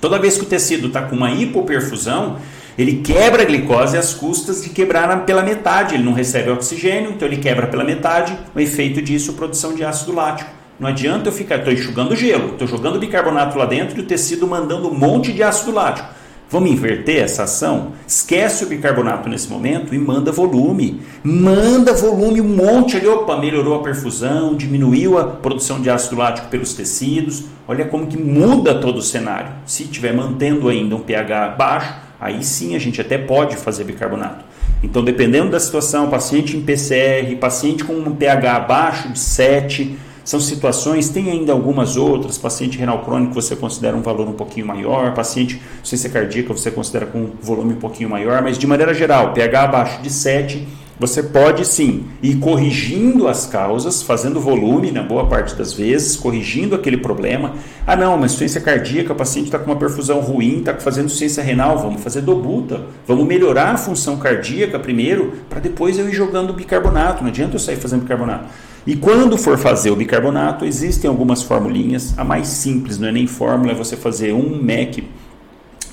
[0.00, 2.38] Toda vez que o tecido está com uma hipoperfusão,
[2.78, 5.94] ele quebra a glicose às custas de quebrar pela metade.
[5.94, 8.36] Ele não recebe oxigênio, então ele quebra pela metade.
[8.54, 10.50] O efeito disso, produção de ácido lático.
[10.78, 14.46] Não adianta eu ficar, estou enxugando gelo, estou jogando bicarbonato lá dentro e o tecido
[14.46, 16.08] mandando um monte de ácido lático.
[16.50, 17.92] Vamos inverter essa ação?
[18.04, 21.00] Esquece o bicarbonato nesse momento e manda volume.
[21.22, 23.06] Manda volume um monte ali.
[23.06, 27.44] Opa, melhorou a perfusão, diminuiu a produção de ácido lático pelos tecidos.
[27.68, 29.52] Olha como que muda todo o cenário.
[29.64, 34.44] Se estiver mantendo ainda um pH baixo, aí sim a gente até pode fazer bicarbonato.
[34.82, 40.40] Então, dependendo da situação, paciente em PCR, paciente com um pH abaixo de 7, são
[40.40, 45.14] situações, tem ainda algumas outras, paciente renal crônico você considera um valor um pouquinho maior,
[45.14, 49.32] paciente ciência cardíaca você considera com um volume um pouquinho maior, mas de maneira geral,
[49.32, 50.66] pH abaixo de 7,
[51.00, 56.74] você pode sim ir corrigindo as causas, fazendo volume na boa parte das vezes, corrigindo
[56.74, 57.54] aquele problema.
[57.86, 61.42] Ah, não, mas ciência cardíaca, o paciente está com uma perfusão ruim, está fazendo ciência
[61.42, 66.52] renal, vamos fazer dobuta, vamos melhorar a função cardíaca primeiro, para depois eu ir jogando
[66.52, 67.22] bicarbonato.
[67.22, 68.50] Não adianta eu sair fazendo bicarbonato.
[68.86, 72.14] E quando for fazer o bicarbonato, existem algumas formulinhas.
[72.16, 75.04] A mais simples, não é nem fórmula, é você fazer 1 mEq,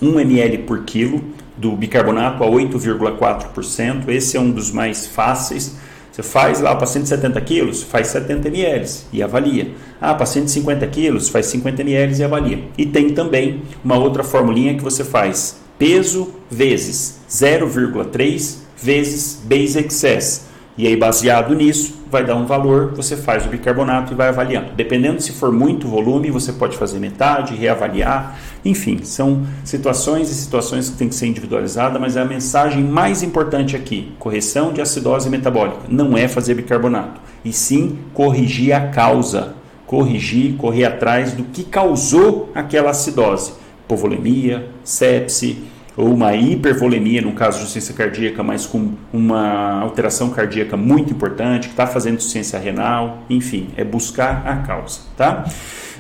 [0.02, 1.22] 1 ml por quilo
[1.58, 4.08] do bicarbonato a 8,4%.
[4.08, 5.76] Esse é um dos mais fáceis.
[6.12, 9.72] Você faz lá para 170 quilos, faz 70 ml e avalia.
[10.00, 12.64] Ah, para 150 quilos, faz 50 ml e avalia.
[12.78, 20.48] E tem também uma outra formulinha que você faz peso vezes 0,3 vezes base excess.
[20.78, 24.72] E aí, baseado nisso, vai dar um valor, você faz o bicarbonato e vai avaliando.
[24.76, 28.38] Dependendo se for muito volume, você pode fazer metade, reavaliar.
[28.64, 33.24] Enfim, são situações e situações que tem que ser individualizada, mas é a mensagem mais
[33.24, 35.82] importante aqui: correção de acidose metabólica.
[35.90, 39.56] Não é fazer bicarbonato, e sim corrigir a causa.
[39.86, 43.54] Corrigir, correr atrás do que causou aquela acidose.
[43.88, 45.64] Povolemia, sepse,
[45.98, 51.68] ou uma hipervolemia, no caso de insuficiência cardíaca, mas com uma alteração cardíaca muito importante,
[51.68, 55.46] que está fazendo insuficiência renal, enfim, é buscar a causa, tá?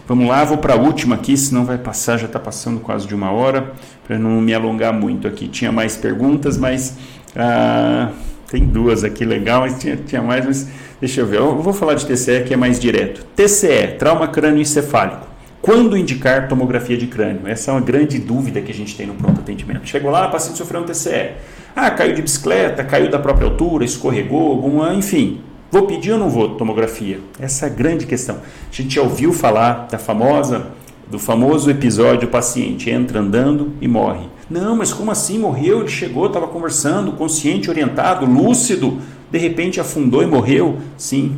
[0.07, 3.15] Vamos lá, vou para a última aqui, senão vai passar, já está passando quase de
[3.15, 3.73] uma hora,
[4.05, 5.49] para não me alongar muito aqui.
[5.49, 6.95] Tinha mais perguntas, mas
[7.35, 8.11] ah,
[8.49, 10.67] tem duas aqui legal, mas tinha, tinha mais, mas
[11.01, 11.39] deixa eu ver.
[11.39, 13.25] Eu vou falar de TCE que é mais direto.
[13.35, 15.26] TCE, trauma crânioencefálico.
[15.61, 17.47] Quando indicar tomografia de crânio?
[17.47, 19.87] Essa é uma grande dúvida que a gente tem no pronto atendimento.
[19.87, 21.31] Chegou lá, o paciente sofreu um TCE.
[21.75, 25.41] Ah, caiu de bicicleta, caiu da própria altura, escorregou, alguma, enfim.
[25.69, 27.19] Vou pedir ou não vou tomografia?
[27.39, 28.37] Essa é a grande questão.
[28.37, 30.67] A gente já ouviu falar da famosa,
[31.09, 34.27] do famoso episódio: o paciente entra andando e morre.
[34.49, 35.79] Não, mas como assim morreu?
[35.79, 38.99] Ele chegou, estava conversando, consciente, orientado, lúcido,
[39.29, 40.77] de repente afundou e morreu?
[40.95, 41.35] Sim.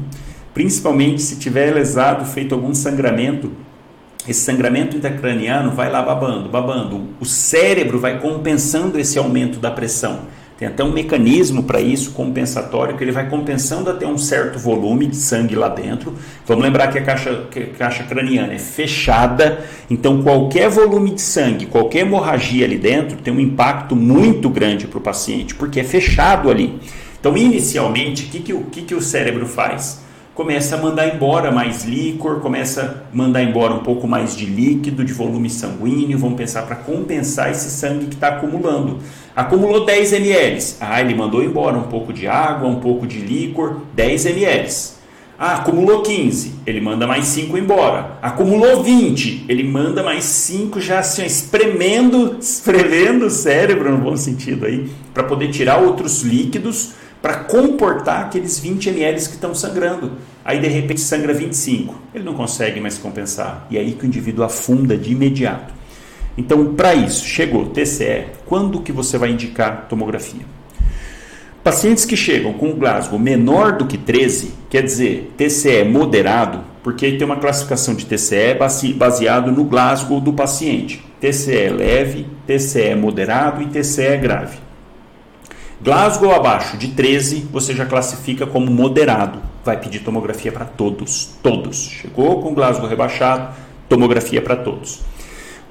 [0.53, 3.51] Principalmente se tiver lesado, feito algum sangramento
[4.27, 7.09] esse sangramento intracraniano vai lá babando, babando.
[7.19, 10.21] O cérebro vai compensando esse aumento da pressão.
[10.59, 15.07] Tem até um mecanismo para isso, compensatório, que ele vai compensando até um certo volume
[15.07, 16.13] de sangue lá dentro.
[16.45, 21.21] Vamos lembrar que a caixa, que a caixa craniana é fechada, então qualquer volume de
[21.21, 25.83] sangue, qualquer hemorragia ali dentro tem um impacto muito grande para o paciente, porque é
[25.85, 26.77] fechado ali.
[27.17, 28.39] Então, inicialmente, o que,
[28.69, 30.01] que, que o cérebro faz?
[30.39, 35.03] Começa a mandar embora mais líquor, começa a mandar embora um pouco mais de líquido,
[35.03, 38.99] de volume sanguíneo, vamos pensar para compensar esse sangue que está acumulando.
[39.35, 43.81] Acumulou 10 ml, ah, ele mandou embora um pouco de água, um pouco de líquor,
[43.93, 44.69] 10 ml.
[45.37, 48.17] Ah, acumulou 15, ele manda mais 5 embora.
[48.21, 54.65] Acumulou 20, ele manda mais 5 já assim, espremendo, espremendo o cérebro, no bom sentido
[54.65, 60.13] aí, para poder tirar outros líquidos para comportar aqueles 20 ml que estão sangrando.
[60.43, 61.93] Aí de repente sangra 25.
[62.13, 63.67] Ele não consegue mais compensar.
[63.69, 65.73] E é aí que o indivíduo afunda de imediato.
[66.37, 70.45] Então, para isso, chegou TCE, quando que você vai indicar tomografia?
[71.61, 77.25] Pacientes que chegam com Glasgow menor do que 13, quer dizer, TCE moderado, porque tem
[77.25, 78.55] uma classificação de TCE
[78.95, 81.03] baseado no Glasgow do paciente.
[81.19, 84.68] TCE leve, TCE moderado e TCE grave.
[85.81, 89.39] Glasgow abaixo de 13, você já classifica como moderado.
[89.63, 91.29] Vai pedir tomografia para todos.
[91.41, 91.77] Todos.
[91.77, 93.55] Chegou com Glasgow rebaixado,
[93.87, 94.99] tomografia para todos.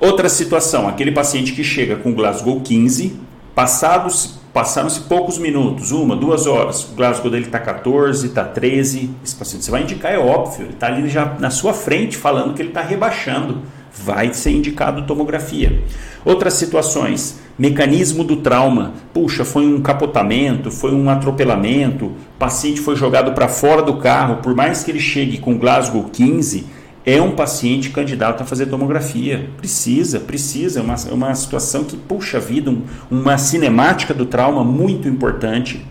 [0.00, 3.18] Outra situação, aquele paciente que chega com Glasgow 15,
[3.54, 9.36] passados passaram-se poucos minutos, uma, duas horas, o Glasgow dele está 14, está 13, esse
[9.36, 12.62] paciente você vai indicar, é óbvio, ele está ali já na sua frente falando que
[12.62, 13.62] ele está rebaixando,
[14.04, 15.82] vai ser indicado tomografia.
[16.24, 22.96] Outras situações, mecanismo do trauma, puxa, foi um capotamento, foi um atropelamento, o paciente foi
[22.96, 27.30] jogado para fora do carro, por mais que ele chegue com Glasgow 15, é um
[27.30, 29.48] paciente candidato a fazer tomografia.
[29.56, 30.80] Precisa, precisa.
[30.80, 35.86] É uma, é uma situação que, puxa vida, um, uma cinemática do trauma muito importante.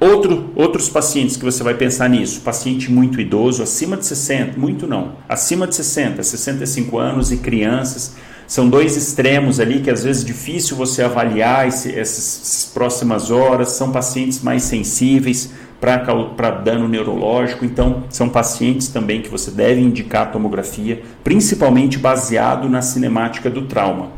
[0.00, 4.86] Outro, outros pacientes que você vai pensar nisso, paciente muito idoso, acima de 60, muito
[4.86, 8.14] não, acima de 60, 65 anos e crianças,
[8.46, 13.72] são dois extremos ali que às vezes é difícil você avaliar esse, essas próximas horas,
[13.72, 17.64] são pacientes mais sensíveis, para dano neurológico.
[17.64, 24.10] Então, são pacientes também que você deve indicar tomografia, principalmente baseado na cinemática do trauma.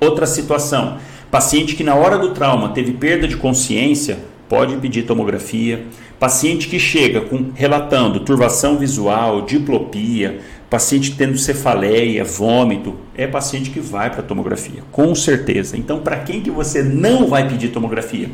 [0.00, 0.98] Outra situação:
[1.30, 4.18] paciente que na hora do trauma teve perda de consciência,
[4.48, 5.84] pode pedir tomografia.
[6.18, 13.80] Paciente que chega com relatando turvação visual, diplopia, paciente tendo cefaleia, vômito, é paciente que
[13.80, 15.76] vai para tomografia, com certeza.
[15.76, 18.28] Então, para quem que você não vai pedir tomografia?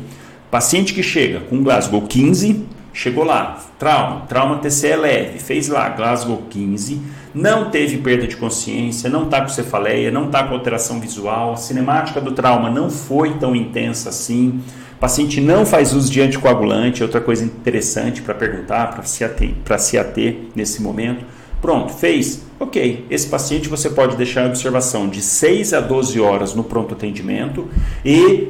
[0.49, 6.43] Paciente que chega com Glasgow 15, chegou lá, trauma, trauma TCE leve, fez lá Glasgow
[6.49, 7.01] 15,
[7.33, 11.57] não teve perda de consciência, não está com cefaleia, não está com alteração visual, a
[11.57, 14.61] cinemática do trauma não foi tão intensa assim,
[15.05, 19.99] paciente não faz uso de anticoagulante, outra coisa interessante para perguntar, para se, ater, se
[19.99, 21.23] ater nesse momento.
[21.61, 22.43] Pronto, fez?
[22.59, 26.95] Ok, esse paciente você pode deixar em observação de 6 a 12 horas no pronto
[26.95, 27.69] atendimento
[28.03, 28.47] e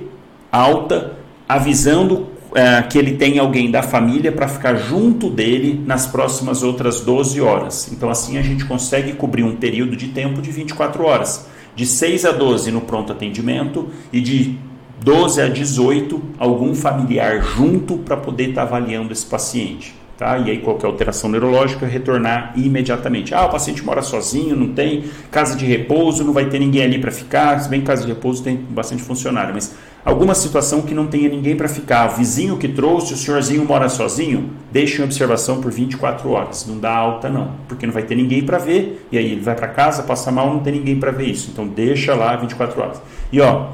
[0.50, 6.64] alta avisando é, que ele tem alguém da família para ficar junto dele nas próximas
[6.64, 7.92] outras 12 horas.
[7.92, 12.24] Então, assim, a gente consegue cobrir um período de tempo de 24 horas, de 6
[12.24, 14.58] a 12 no pronto atendimento e de
[15.04, 19.96] 12 a 18 algum familiar junto para poder estar tá avaliando esse paciente.
[20.18, 20.38] Tá?
[20.38, 23.36] E aí, qualquer alteração neurológica, retornar imediatamente.
[23.36, 27.00] Ah, o paciente mora sozinho, não tem casa de repouso, não vai ter ninguém ali
[27.00, 27.60] para ficar.
[27.60, 29.76] Se bem casa de repouso tem bastante funcionário, mas
[30.06, 33.90] alguma situação que não tenha ninguém para ficar, o vizinho que trouxe, o senhorzinho mora
[33.90, 36.66] sozinho, deixe em observação por 24 horas.
[36.66, 39.54] Não dá alta não, porque não vai ter ninguém para ver, e aí ele vai
[39.56, 41.50] para casa, passa mal, não tem ninguém para ver isso.
[41.52, 43.02] Então deixa lá 24 horas.
[43.34, 43.68] E ó,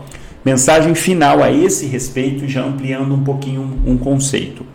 [0.44, 4.66] mensagem final a esse respeito, já ampliando um pouquinho um, conceito.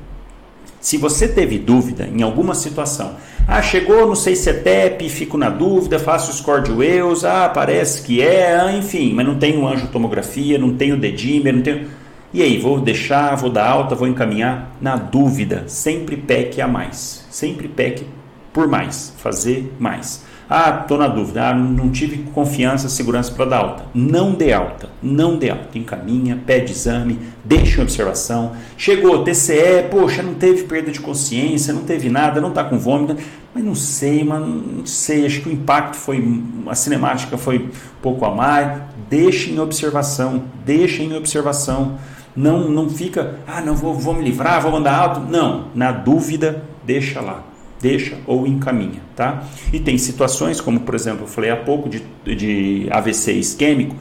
[0.81, 3.17] Se você teve dúvida em alguma situação,
[3.49, 7.25] ah, chegou, não sei se é TEP, fico na dúvida, faço o score de Wales,
[7.25, 11.89] ah, parece que é, ah, enfim, mas não tenho tomografia, não tenho dedimer, não tenho.
[12.33, 14.77] E aí, vou deixar, vou dar alta, vou encaminhar?
[14.81, 17.25] Na dúvida, sempre peque a mais.
[17.31, 18.05] Sempre peque
[18.53, 20.23] por mais, fazer mais.
[20.49, 23.84] Ah, estou na dúvida, ah, não tive confiança, segurança para dar alta.
[23.92, 25.76] Não dê alta, não dê alta.
[25.76, 28.53] Encaminha, pede exame, deixa em observação.
[28.76, 33.16] Chegou TCE, poxa, não teve perda de consciência, não teve nada, não está com vômito.
[33.53, 37.68] Mas não sei, mas não sei, acho que o impacto foi, a cinemática foi
[38.01, 38.82] pouco a mais.
[39.11, 41.99] Deixa em observação, deixa em observação.
[42.36, 45.20] Não, não fica, ah, não vou, vou me livrar, vou mandar alto.
[45.20, 49.45] Não, na dúvida, deixa lá deixa ou encaminha, tá?
[49.72, 53.97] E tem situações, como por exemplo, eu falei há pouco de, de AVC isquêmico,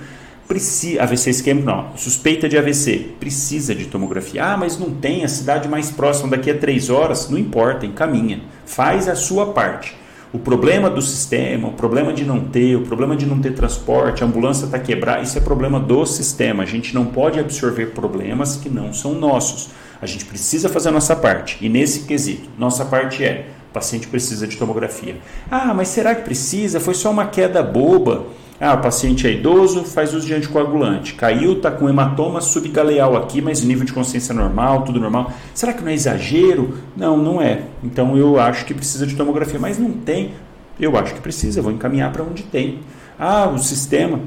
[0.47, 4.43] precisa, AVC isquêmico não, suspeita de AVC, precisa de tomografia.
[4.45, 8.41] Ah, mas não tem, a cidade mais próxima daqui a três horas, não importa, encaminha,
[8.65, 9.95] faz a sua parte.
[10.35, 14.21] O problema do sistema, o problema de não ter, o problema de não ter transporte,
[14.21, 16.63] a ambulância está quebrada, isso é problema do sistema.
[16.63, 19.69] A gente não pode absorver problemas que não são nossos.
[20.01, 21.57] A gente precisa fazer a nossa parte.
[21.61, 25.17] E nesse quesito, nossa parte é paciente precisa de tomografia.
[25.51, 26.79] Ah, mas será que precisa?
[26.79, 28.25] Foi só uma queda boba.
[28.59, 31.13] Ah, o paciente é idoso, faz uso de anticoagulante.
[31.13, 35.29] Caiu, está com hematoma subgaleal aqui, mas nível de consciência normal, tudo normal.
[35.53, 36.77] Será que não é exagero?
[36.95, 37.63] Não, não é.
[37.83, 40.31] Então eu acho que precisa de tomografia, mas não tem.
[40.79, 42.79] Eu acho que precisa, vou encaminhar para onde tem.
[43.19, 44.21] Ah, o sistema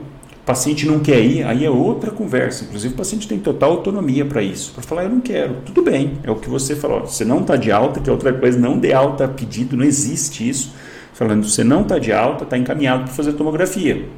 [0.49, 2.64] paciente não quer ir, aí é outra conversa.
[2.64, 4.72] Inclusive, o paciente tem total autonomia para isso.
[4.72, 5.57] Para falar, eu não quero.
[5.66, 7.07] Tudo bem, é o que você falou.
[7.07, 10.49] Você não está de alta, que é outra coisa, não dê alta pedido, não existe
[10.49, 10.72] isso.
[11.12, 14.09] Falando, você não está de alta, está encaminhado para fazer tomografia.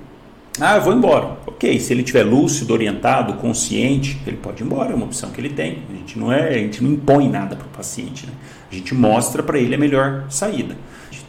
[0.61, 1.37] Ah, eu vou embora.
[1.49, 5.41] Ok, se ele estiver lúcido, orientado, consciente, ele pode ir embora, é uma opção que
[5.41, 5.83] ele tem.
[5.93, 8.24] A gente não, é, a gente não impõe nada para o paciente.
[8.26, 8.33] Né?
[8.70, 10.76] A gente mostra para ele a melhor saída.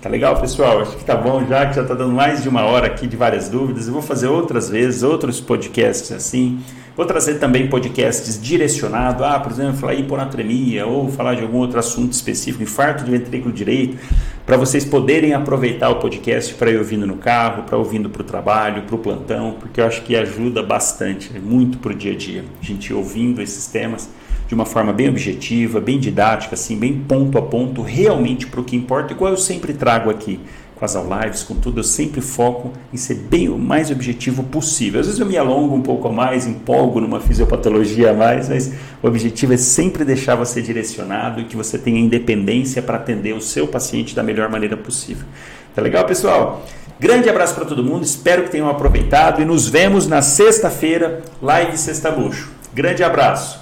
[0.01, 0.79] Tá legal, pessoal?
[0.79, 3.15] Acho que tá bom já, que já tá dando mais de uma hora aqui de
[3.15, 3.85] várias dúvidas.
[3.85, 6.59] Eu vou fazer outras vezes, outros podcasts assim.
[6.97, 11.77] Vou trazer também podcasts direcionados, ah, por exemplo, falar hiponatremia ou falar de algum outro
[11.77, 13.95] assunto específico, infarto de ventrículo direito,
[14.43, 18.25] para vocês poderem aproveitar o podcast para ir ouvindo no carro, para ouvindo para o
[18.25, 22.17] trabalho, para o plantão, porque eu acho que ajuda bastante, muito para o dia a
[22.17, 24.09] dia, a gente ouvindo esses temas
[24.51, 28.63] de uma forma bem objetiva, bem didática, assim, bem ponto a ponto, realmente para o
[28.65, 30.41] que importa, igual eu sempre trago aqui
[30.75, 34.99] com as lives, com tudo, eu sempre foco em ser bem o mais objetivo possível.
[34.99, 38.73] Às vezes eu me alongo um pouco a mais, empolgo numa fisiopatologia a mais, mas
[39.01, 43.39] o objetivo é sempre deixar você direcionado e que você tenha independência para atender o
[43.39, 45.25] seu paciente da melhor maneira possível.
[45.73, 46.65] Tá legal, pessoal?
[46.99, 51.77] Grande abraço para todo mundo, espero que tenham aproveitado e nos vemos na sexta-feira, live
[51.77, 52.51] Sexta Luxo.
[52.73, 53.60] Grande abraço!